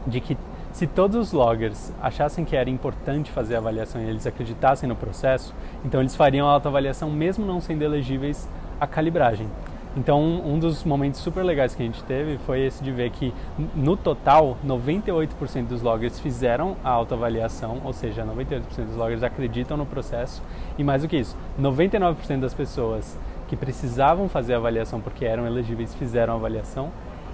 de 0.07 0.21
que 0.21 0.37
se 0.77 0.87
todos 0.87 1.17
os 1.17 1.33
loggers 1.33 1.91
achassem 2.03 2.45
que 2.45 2.55
era 2.55 2.69
importante 2.69 3.31
fazer 3.31 3.55
a 3.55 3.59
avaliação 3.59 3.99
e 3.99 4.05
eles 4.05 4.27
acreditassem 4.27 4.87
no 4.87 4.95
processo, 4.95 5.55
então 5.83 6.01
eles 6.01 6.15
fariam 6.15 6.47
a 6.47 6.53
autoavaliação 6.53 7.11
mesmo 7.11 7.47
não 7.47 7.63
sendo 7.63 7.81
elegíveis 7.81 8.47
à 8.79 8.87
calibragem. 8.87 9.49
Então, 9.97 10.23
um 10.23 10.59
dos 10.59 10.85
momentos 10.85 11.21
super 11.21 11.43
legais 11.43 11.75
que 11.75 11.83
a 11.83 11.87
gente 11.87 12.05
teve 12.05 12.37
foi 12.45 12.61
esse 12.61 12.85
de 12.85 12.93
ver 12.93 13.09
que, 13.09 13.33
no 13.75 13.97
total, 13.97 14.59
98% 14.67 15.67
dos 15.67 15.81
loggers 15.81 16.21
fizeram 16.21 16.77
a 16.85 16.91
autoavaliação, 16.91 17.81
ou 17.83 17.95
seja, 17.95 18.23
98% 18.23 18.61
dos 18.85 18.97
loggers 18.97 19.23
acreditam 19.23 19.79
no 19.79 19.87
processo, 19.87 20.43
e 20.77 20.85
mais 20.85 21.01
do 21.01 21.09
que 21.09 21.17
isso, 21.17 21.35
99% 21.59 22.41
das 22.41 22.53
pessoas 22.53 23.19
que 23.49 23.57
precisavam 23.57 24.29
fazer 24.29 24.53
a 24.53 24.59
avaliação 24.59 25.01
porque 25.01 25.25
eram 25.25 25.47
elegíveis 25.47 25.95
fizeram 25.95 26.35
a 26.35 26.37
avaliação, 26.37 26.91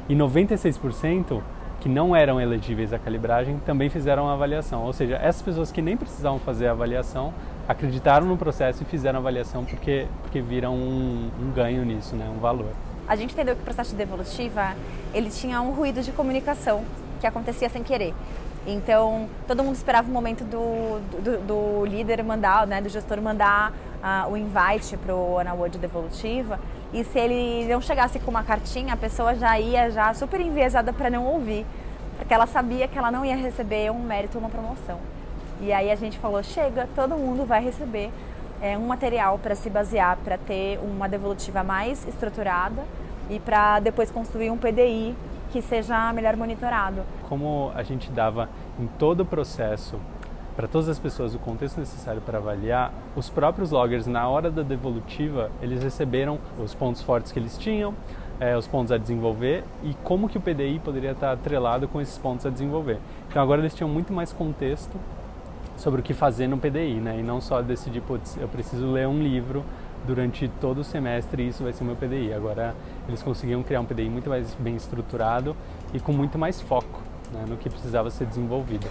e 0.08 0.14
96% 0.14 1.42
que 1.82 1.88
não 1.88 2.14
eram 2.14 2.40
elegíveis 2.40 2.92
à 2.92 2.98
calibragem 2.98 3.58
também 3.66 3.90
fizeram 3.90 4.28
a 4.28 4.34
avaliação. 4.34 4.84
Ou 4.84 4.92
seja, 4.92 5.16
essas 5.16 5.42
pessoas 5.42 5.72
que 5.72 5.82
nem 5.82 5.96
precisavam 5.96 6.38
fazer 6.38 6.68
a 6.68 6.70
avaliação 6.70 7.34
acreditaram 7.66 8.24
no 8.24 8.36
processo 8.36 8.84
e 8.84 8.86
fizeram 8.86 9.18
a 9.18 9.20
avaliação 9.20 9.64
porque, 9.64 10.06
porque 10.22 10.40
viram 10.40 10.76
um, 10.76 11.28
um 11.40 11.50
ganho 11.50 11.84
nisso, 11.84 12.14
né, 12.14 12.30
um 12.32 12.38
valor. 12.38 12.70
A 13.08 13.16
gente 13.16 13.32
entendeu 13.32 13.56
que 13.56 13.62
o 13.62 13.64
processo 13.64 13.90
de 13.90 13.96
devolutiva 13.96 14.76
ele 15.12 15.28
tinha 15.28 15.60
um 15.60 15.72
ruído 15.72 16.02
de 16.02 16.12
comunicação 16.12 16.84
que 17.20 17.26
acontecia 17.26 17.68
sem 17.68 17.82
querer. 17.82 18.14
Então, 18.64 19.28
todo 19.48 19.64
mundo 19.64 19.74
esperava 19.74 20.08
o 20.08 20.12
momento 20.12 20.44
do, 20.44 21.00
do, 21.20 21.38
do 21.40 21.84
líder 21.84 22.22
mandar, 22.22 22.64
né, 22.64 22.80
do 22.80 22.88
gestor 22.88 23.20
mandar 23.20 23.72
uh, 23.72 24.30
o 24.30 24.36
invite 24.36 24.96
para 24.96 25.12
o 25.12 25.36
Anaward 25.36 25.76
Devolutiva. 25.78 26.60
E 26.92 27.04
se 27.04 27.18
ele 27.18 27.66
não 27.72 27.80
chegasse 27.80 28.18
com 28.18 28.30
uma 28.30 28.42
cartinha, 28.42 28.92
a 28.92 28.96
pessoa 28.96 29.34
já 29.34 29.58
ia 29.58 29.90
já 29.90 30.12
super 30.12 30.40
enviesada 30.40 30.92
para 30.92 31.08
não 31.08 31.24
ouvir, 31.24 31.64
porque 32.18 32.34
ela 32.34 32.46
sabia 32.46 32.86
que 32.86 32.98
ela 32.98 33.10
não 33.10 33.24
ia 33.24 33.34
receber 33.34 33.90
um 33.90 34.00
mérito 34.00 34.38
uma 34.38 34.50
promoção. 34.50 34.98
E 35.60 35.72
aí 35.72 35.90
a 35.90 35.94
gente 35.94 36.18
falou: 36.18 36.42
chega, 36.42 36.86
todo 36.94 37.16
mundo 37.16 37.46
vai 37.46 37.64
receber 37.64 38.10
é, 38.60 38.76
um 38.76 38.86
material 38.86 39.38
para 39.38 39.54
se 39.54 39.70
basear, 39.70 40.18
para 40.22 40.36
ter 40.36 40.78
uma 40.82 41.08
devolutiva 41.08 41.64
mais 41.64 42.06
estruturada 42.06 42.82
e 43.30 43.40
para 43.40 43.80
depois 43.80 44.10
construir 44.10 44.50
um 44.50 44.58
PDI 44.58 45.16
que 45.50 45.62
seja 45.62 46.12
melhor 46.12 46.36
monitorado. 46.36 47.02
Como 47.28 47.72
a 47.74 47.82
gente 47.82 48.10
dava 48.10 48.48
em 48.78 48.86
todo 48.98 49.20
o 49.20 49.24
processo 49.24 49.98
para 50.54 50.68
todas 50.68 50.88
as 50.88 50.98
pessoas 50.98 51.34
o 51.34 51.38
contexto 51.38 51.78
necessário 51.78 52.20
para 52.20 52.38
avaliar, 52.38 52.92
os 53.16 53.30
próprios 53.30 53.70
loggers 53.70 54.06
na 54.06 54.28
hora 54.28 54.50
da 54.50 54.62
devolutiva 54.62 55.50
eles 55.62 55.82
receberam 55.82 56.38
os 56.62 56.74
pontos 56.74 57.02
fortes 57.02 57.32
que 57.32 57.38
eles 57.38 57.56
tinham, 57.56 57.94
é, 58.38 58.56
os 58.56 58.66
pontos 58.66 58.92
a 58.92 58.98
desenvolver 58.98 59.64
e 59.82 59.94
como 60.02 60.28
que 60.28 60.36
o 60.36 60.40
PDI 60.40 60.80
poderia 60.84 61.12
estar 61.12 61.32
atrelado 61.32 61.88
com 61.88 62.00
esses 62.00 62.18
pontos 62.18 62.44
a 62.44 62.50
desenvolver. 62.50 62.98
Então 63.28 63.40
agora 63.42 63.60
eles 63.60 63.74
tinham 63.74 63.88
muito 63.88 64.12
mais 64.12 64.32
contexto 64.32 64.98
sobre 65.76 66.00
o 66.00 66.04
que 66.04 66.12
fazer 66.12 66.46
no 66.46 66.58
PDI, 66.58 67.00
né? 67.00 67.18
E 67.18 67.22
não 67.22 67.40
só 67.40 67.62
decidir, 67.62 68.02
putz, 68.02 68.36
eu 68.36 68.48
preciso 68.48 68.90
ler 68.90 69.08
um 69.08 69.22
livro 69.22 69.64
durante 70.06 70.48
todo 70.60 70.78
o 70.78 70.84
semestre 70.84 71.42
e 71.42 71.48
isso 71.48 71.62
vai 71.62 71.72
ser 71.72 71.82
o 71.82 71.86
meu 71.86 71.96
PDI. 71.96 72.34
Agora 72.34 72.74
eles 73.08 73.22
conseguiam 73.22 73.62
criar 73.62 73.80
um 73.80 73.84
PDI 73.84 74.10
muito 74.10 74.28
mais 74.28 74.54
bem 74.54 74.76
estruturado 74.76 75.56
e 75.94 76.00
com 76.00 76.12
muito 76.12 76.38
mais 76.38 76.60
foco 76.60 77.00
né, 77.32 77.44
no 77.48 77.56
que 77.56 77.70
precisava 77.70 78.10
ser 78.10 78.26
desenvolvido. 78.26 78.86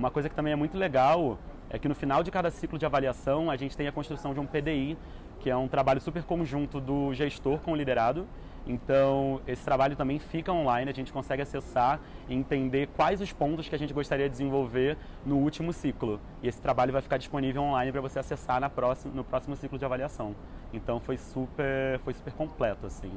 Uma 0.00 0.10
coisa 0.10 0.30
que 0.30 0.34
também 0.34 0.50
é 0.50 0.56
muito 0.56 0.78
legal 0.78 1.38
é 1.68 1.78
que 1.78 1.86
no 1.86 1.94
final 1.94 2.22
de 2.22 2.30
cada 2.30 2.50
ciclo 2.50 2.78
de 2.78 2.86
avaliação 2.86 3.50
a 3.50 3.56
gente 3.56 3.76
tem 3.76 3.86
a 3.86 3.92
construção 3.92 4.32
de 4.32 4.40
um 4.40 4.46
PDI, 4.46 4.96
que 5.38 5.50
é 5.50 5.54
um 5.54 5.68
trabalho 5.68 6.00
super 6.00 6.22
conjunto 6.22 6.80
do 6.80 7.12
gestor 7.12 7.58
com 7.58 7.72
o 7.72 7.76
liderado 7.76 8.26
então, 8.66 9.40
esse 9.46 9.64
trabalho 9.64 9.96
também 9.96 10.18
fica 10.18 10.52
online, 10.52 10.90
a 10.90 10.94
gente 10.94 11.12
consegue 11.12 11.42
acessar 11.42 12.00
e 12.28 12.34
entender 12.34 12.88
quais 12.96 13.20
os 13.20 13.32
pontos 13.32 13.68
que 13.68 13.74
a 13.74 13.78
gente 13.78 13.92
gostaria 13.92 14.26
de 14.26 14.30
desenvolver 14.30 14.96
no 15.24 15.36
último 15.36 15.72
ciclo. 15.72 16.20
E 16.42 16.48
esse 16.48 16.60
trabalho 16.60 16.92
vai 16.92 17.02
ficar 17.02 17.16
disponível 17.16 17.62
online 17.62 17.90
para 17.90 18.00
você 18.00 18.18
acessar 18.18 18.60
na 18.60 18.68
próxima, 18.68 19.14
no 19.14 19.24
próximo 19.24 19.56
ciclo 19.56 19.78
de 19.78 19.84
avaliação. 19.84 20.34
Então, 20.72 21.00
foi 21.00 21.16
super, 21.16 21.98
foi 22.04 22.14
super 22.14 22.32
completo, 22.34 22.86
assim. 22.86 23.10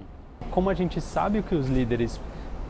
Como 0.50 0.70
a 0.70 0.74
gente 0.74 1.00
sabe 1.00 1.40
o 1.40 1.44
que 1.44 1.56
os 1.56 1.68
líderes 1.68 2.20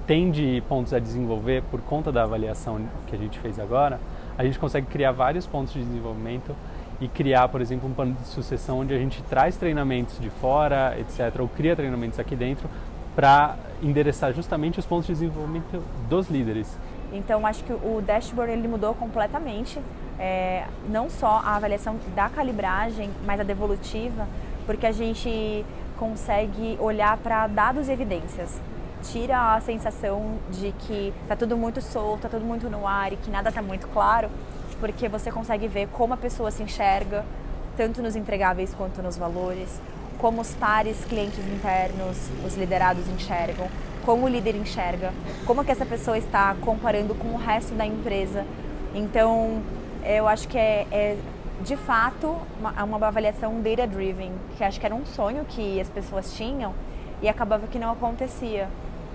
têm 0.05 0.31
de 0.31 0.61
pontos 0.67 0.93
a 0.93 0.99
desenvolver 0.99 1.63
por 1.71 1.81
conta 1.81 2.11
da 2.11 2.23
avaliação 2.23 2.79
que 3.07 3.15
a 3.15 3.19
gente 3.19 3.39
fez 3.39 3.59
agora, 3.59 3.99
a 4.37 4.43
gente 4.43 4.59
consegue 4.59 4.87
criar 4.87 5.11
vários 5.11 5.45
pontos 5.45 5.73
de 5.73 5.83
desenvolvimento 5.83 6.55
e 6.99 7.07
criar, 7.07 7.47
por 7.49 7.61
exemplo, 7.61 7.89
um 7.89 7.93
plano 7.93 8.13
de 8.13 8.27
sucessão 8.27 8.79
onde 8.79 8.93
a 8.93 8.97
gente 8.97 9.21
traz 9.23 9.57
treinamentos 9.57 10.19
de 10.19 10.29
fora, 10.29 10.97
etc., 10.99 11.39
ou 11.39 11.47
cria 11.47 11.75
treinamentos 11.75 12.19
aqui 12.19 12.35
dentro 12.35 12.69
para 13.15 13.55
endereçar 13.81 14.33
justamente 14.33 14.79
os 14.79 14.85
pontos 14.85 15.07
de 15.07 15.13
desenvolvimento 15.13 15.83
dos 16.09 16.29
líderes. 16.29 16.77
Então, 17.11 17.45
acho 17.45 17.63
que 17.63 17.73
o 17.73 18.01
dashboard 18.01 18.51
ele 18.51 18.67
mudou 18.67 18.93
completamente, 18.95 19.79
é, 20.17 20.65
não 20.89 21.09
só 21.09 21.41
a 21.43 21.55
avaliação 21.55 21.97
da 22.15 22.27
calibragem, 22.27 23.09
mas 23.25 23.39
a 23.39 23.43
devolutiva, 23.43 24.27
porque 24.65 24.87
a 24.87 24.91
gente 24.91 25.63
consegue 25.97 26.75
olhar 26.79 27.17
para 27.17 27.45
dados 27.47 27.87
e 27.87 27.91
evidências. 27.91 28.59
Tira 29.11 29.55
a 29.55 29.61
sensação 29.61 30.35
de 30.49 30.71
que 30.71 31.13
está 31.23 31.35
tudo 31.35 31.57
muito 31.57 31.81
solto, 31.81 32.25
está 32.25 32.29
tudo 32.29 32.45
muito 32.45 32.69
no 32.69 32.87
ar 32.87 33.11
e 33.13 33.17
que 33.17 33.29
nada 33.29 33.49
está 33.49 33.61
muito 33.61 33.87
claro 33.89 34.29
porque 34.79 35.07
você 35.07 35.31
consegue 35.31 35.65
ver 35.67 35.87
como 35.93 36.13
a 36.13 36.17
pessoa 36.17 36.51
se 36.51 36.61
enxerga, 36.61 37.23
tanto 37.77 38.01
nos 38.01 38.17
entregáveis 38.17 38.73
quanto 38.73 39.01
nos 39.01 39.15
valores, 39.15 39.81
como 40.17 40.41
os 40.41 40.53
pares, 40.55 41.05
clientes 41.05 41.39
internos, 41.39 42.17
os 42.45 42.55
liderados 42.55 43.07
enxergam, 43.07 43.69
como 44.05 44.25
o 44.25 44.27
líder 44.27 44.55
enxerga, 44.55 45.13
como 45.45 45.63
que 45.63 45.71
essa 45.71 45.85
pessoa 45.85 46.17
está 46.17 46.53
comparando 46.61 47.15
com 47.15 47.29
o 47.29 47.37
resto 47.37 47.73
da 47.75 47.85
empresa. 47.85 48.45
Então, 48.93 49.61
eu 50.03 50.27
acho 50.27 50.49
que 50.49 50.57
é, 50.57 50.85
é 50.91 51.17
de 51.61 51.77
fato 51.77 52.35
uma, 52.59 52.83
uma 52.83 53.07
avaliação 53.07 53.61
data-driven, 53.61 54.33
que 54.57 54.63
acho 54.65 54.79
que 54.81 54.85
era 54.85 54.93
um 54.93 55.05
sonho 55.05 55.45
que 55.45 55.79
as 55.79 55.89
pessoas 55.89 56.33
tinham 56.33 56.73
e 57.21 57.29
acabava 57.29 57.67
que 57.67 57.79
não 57.79 57.91
acontecia. 57.91 58.67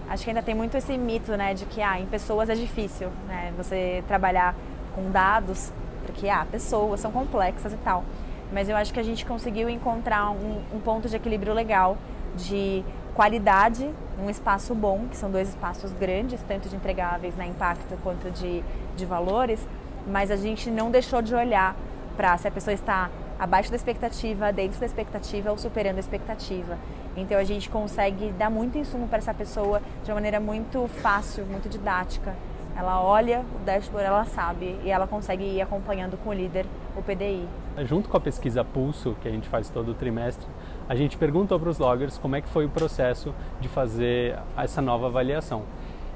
Acho 0.09 0.25
que 0.25 0.31
ainda 0.31 0.42
tem 0.42 0.55
muito 0.55 0.77
esse 0.77 0.97
mito, 0.97 1.37
né, 1.37 1.53
de 1.55 1.66
que 1.66 1.83
ah, 1.83 2.01
em 2.01 2.07
pessoas 2.07 2.49
é 2.49 2.55
difícil, 2.55 3.11
né, 3.27 3.53
você 3.57 4.03
trabalhar 4.09 4.55
com 4.94 5.11
dados, 5.11 5.73
porque 6.07 6.29
ah, 6.29 6.47
pessoas 6.51 7.01
são 7.01 7.12
complexas 7.12 7.73
e 7.73 7.77
tal. 7.79 8.05
Mas 8.51 8.68
eu 8.68 8.77
acho 8.77 8.92
que 8.92 8.99
a 8.99 9.03
gente 9.03 9.27
conseguiu 9.27 9.68
encontrar 9.68 10.31
um, 10.31 10.62
um 10.75 10.81
ponto 10.81 11.09
de 11.09 11.16
equilíbrio 11.16 11.53
legal 11.53 11.99
de 12.35 12.83
qualidade, 13.14 13.90
um 14.18 14.31
espaço 14.31 14.75
bom, 14.75 15.07
que 15.11 15.16
são 15.16 15.31
dois 15.31 15.51
espaços 15.51 15.92
grandes, 15.92 16.40
tanto 16.49 16.68
de 16.68 16.77
entregáveis, 16.77 17.35
né, 17.35 17.47
impacto 17.47 17.99
quanto 18.03 18.31
de, 18.31 18.64
de 18.97 19.05
valores, 19.05 19.66
mas 20.07 20.31
a 20.31 20.37
gente 20.37 20.71
não 20.71 20.90
deixou 20.90 21.21
de 21.21 21.35
olhar 21.35 21.77
para 22.16 22.37
se 22.38 22.49
a 22.49 22.51
pessoa 22.51 22.73
está 22.73 23.11
abaixo 23.38 23.71
da 23.71 23.77
expectativa, 23.77 24.53
dentro 24.53 24.81
da 24.81 24.87
expectativa 24.87 25.51
ou 25.51 25.59
superando 25.59 25.99
a 25.99 26.01
expectativa. 26.01 26.79
Então 27.16 27.38
a 27.38 27.44
gente 27.44 27.68
consegue 27.68 28.33
dar 28.33 28.51
muito 28.51 28.79
insumo 28.79 29.09
para 29.09 29.18
essa 29.18 29.35
pessoa 29.35 29.81
de 30.05 30.11
uma 30.11 30.16
maneira 30.16 30.38
muito 30.40 30.87
fácil, 30.88 31.44
muito 31.47 31.68
didática. 31.68 32.35
Ela 32.77 33.03
olha 33.03 33.44
o 33.57 33.64
dashboard, 33.64 34.07
ela 34.07 34.25
sabe 34.25 34.79
e 34.85 34.90
ela 34.90 35.07
consegue 35.07 35.42
ir 35.42 35.61
acompanhando 35.61 36.16
com 36.18 36.31
o 36.31 36.33
líder 36.33 36.64
o 36.97 37.03
PDI. 37.03 37.49
Junto 37.85 38.09
com 38.09 38.16
a 38.16 38.21
pesquisa 38.21 38.64
Pulso, 38.64 39.16
que 39.21 39.27
a 39.27 39.31
gente 39.31 39.49
faz 39.49 39.68
todo 39.68 39.94
trimestre, 39.94 40.47
a 40.88 40.94
gente 40.94 41.16
perguntou 41.16 41.59
para 41.59 41.68
os 41.68 41.79
loggers 41.79 42.18
como 42.18 42.37
é 42.37 42.40
que 42.40 42.49
foi 42.49 42.66
o 42.66 42.68
processo 42.68 43.35
de 43.61 43.68
fazer 43.68 44.38
essa 44.57 44.81
nova 44.81 45.07
avaliação. 45.07 45.62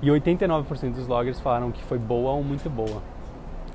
E 0.01 0.09
89% 0.09 0.93
dos 0.93 1.07
loggers 1.07 1.41
falaram 1.41 1.71
que 1.71 1.83
foi 1.83 1.99
boa 1.99 2.33
ou 2.33 2.45
muito 2.45 2.71
boa. 2.71 3.03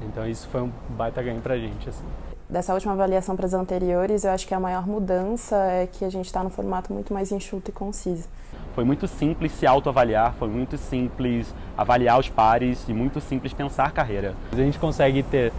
Então 0.01 0.27
isso 0.27 0.47
foi 0.47 0.62
um 0.62 0.71
baita 0.89 1.21
ganho 1.21 1.41
para 1.41 1.56
a 1.56 1.58
gente. 1.58 1.89
Assim. 1.89 2.06
Dessa 2.49 2.73
última 2.73 2.93
avaliação 2.93 3.36
para 3.36 3.45
as 3.45 3.53
anteriores, 3.53 4.23
eu 4.23 4.31
acho 4.31 4.47
que 4.47 4.53
a 4.53 4.60
maior 4.60 4.88
mudança 4.88 5.57
é 5.57 5.86
que 5.86 6.05
a 6.05 6.10
gente 6.10 6.27
está 6.27 6.41
no 6.41 6.49
formato 6.49 6.93
muito 6.93 7.13
mais 7.13 7.29
enxuto 7.29 7.71
e 7.71 7.73
conciso. 7.73 8.25
Foi 8.73 8.86
muito 8.86 9.05
simples 9.05 9.51
se 9.51 9.67
autoavaliar, 9.67 10.33
foi 10.39 10.47
muito 10.47 10.77
simples 10.77 11.53
avaliar 11.77 12.17
os 12.17 12.29
pares 12.29 12.88
e 12.88 12.93
muito 12.93 13.19
simples 13.19 13.51
pensar 13.51 13.91
carreira. 13.91 14.33
A 14.53 14.55
gente 14.55 14.79
consegue 14.79 15.23
ter 15.23 15.51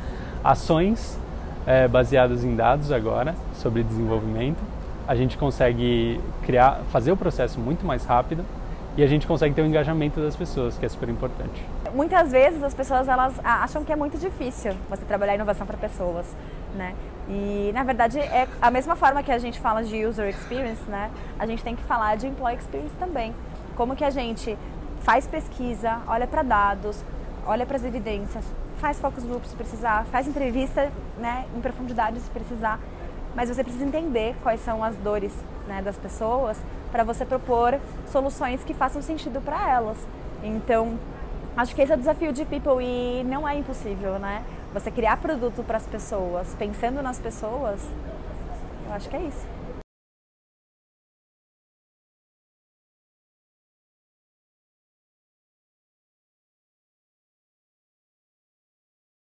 ações 0.43 1.19
é, 1.67 1.87
baseadas 1.87 2.43
em 2.43 2.57
dados 2.57 2.91
agora 2.91 3.35
sobre 3.57 3.83
desenvolvimento. 3.83 4.63
A 5.07 5.15
gente 5.15 5.37
consegue 5.37 6.19
criar, 6.47 6.81
fazer 6.91 7.13
o 7.13 7.17
processo 7.19 7.61
muito 7.61 7.85
mais 7.85 8.07
rápido 8.07 8.43
e 8.97 9.03
a 9.03 9.07
gente 9.07 9.27
consegue 9.27 9.55
ter 9.55 9.61
o 9.61 9.67
engajamento 9.67 10.21
das 10.21 10.35
pessoas, 10.35 10.79
que 10.79 10.87
é 10.87 10.89
super 10.89 11.11
importante. 11.11 11.63
Muitas 11.95 12.31
vezes 12.31 12.63
as 12.63 12.75
pessoas 12.75 13.09
elas 13.09 13.35
acham 13.43 13.85
que 13.85 13.93
é 13.93 13.97
muito 13.97 14.19
difícil 14.19 14.75
você 14.89 15.05
trabalhar 15.05 15.35
inovação 15.35 15.67
para 15.67 15.77
pessoas, 15.77 16.27
né? 16.77 16.95
E 17.29 17.71
na 17.75 17.83
verdade 17.83 18.19
é 18.19 18.49
a 18.61 18.71
mesma 18.71 18.97
forma 18.97 19.23
que 19.23 19.31
a 19.31 19.39
gente 19.39 19.61
fala 19.61 19.83
de 19.83 20.05
user 20.05 20.29
experience, 20.29 20.83
né? 20.89 21.11
A 21.39 21.47
gente 21.47 21.63
tem 21.63 21.77
que 21.77 21.83
falar 21.85 22.17
de 22.17 22.27
employee 22.27 22.59
experience 22.59 22.95
também. 22.99 23.35
Como 23.77 23.95
que 23.95 24.05
a 24.05 24.11
gente 24.11 24.57
faz 25.01 25.27
pesquisa, 25.27 26.01
olha 26.07 26.27
para 26.27 26.43
dados, 26.43 27.05
olha 27.47 27.65
para 27.65 27.77
as 27.77 27.85
evidências, 27.85 28.45
faz 28.79 28.99
focus 29.01 29.25
groups 29.25 29.51
se 29.51 29.57
precisar, 29.57 30.05
faz 30.07 30.27
entrevista, 30.27 30.91
né, 31.19 31.45
em 31.57 31.61
profundidade 31.61 32.19
se 32.21 32.31
precisar 32.31 32.79
mas 33.39 33.49
você 33.49 33.63
precisa 33.63 33.85
entender 33.85 34.35
quais 34.43 34.61
são 34.65 34.83
as 34.83 34.97
dores 34.97 35.33
né, 35.69 35.81
das 35.81 35.97
pessoas 35.97 36.59
para 36.91 37.05
você 37.05 37.25
propor 37.25 37.79
soluções 38.11 38.65
que 38.65 38.75
façam 38.75 39.01
sentido 39.01 39.41
para 39.41 39.71
elas. 39.71 39.97
Então, 40.43 40.99
acho 41.59 41.75
que 41.75 41.83
esse 41.83 41.91
é 41.91 41.95
o 41.97 41.99
desafio 41.99 42.33
de 42.33 42.45
People 42.45 42.81
e 42.81 43.25
não 43.25 43.47
é 43.47 43.59
impossível, 43.59 44.19
né? 44.21 44.45
Você 44.73 44.93
criar 44.93 45.17
produto 45.17 45.65
para 45.65 45.77
as 45.77 45.87
pessoas, 45.87 46.55
pensando 46.57 47.03
nas 47.03 47.19
pessoas, 47.19 47.81
eu 48.87 48.93
acho 48.95 49.09
que 49.09 49.17
é 49.17 49.23
isso. 49.23 49.58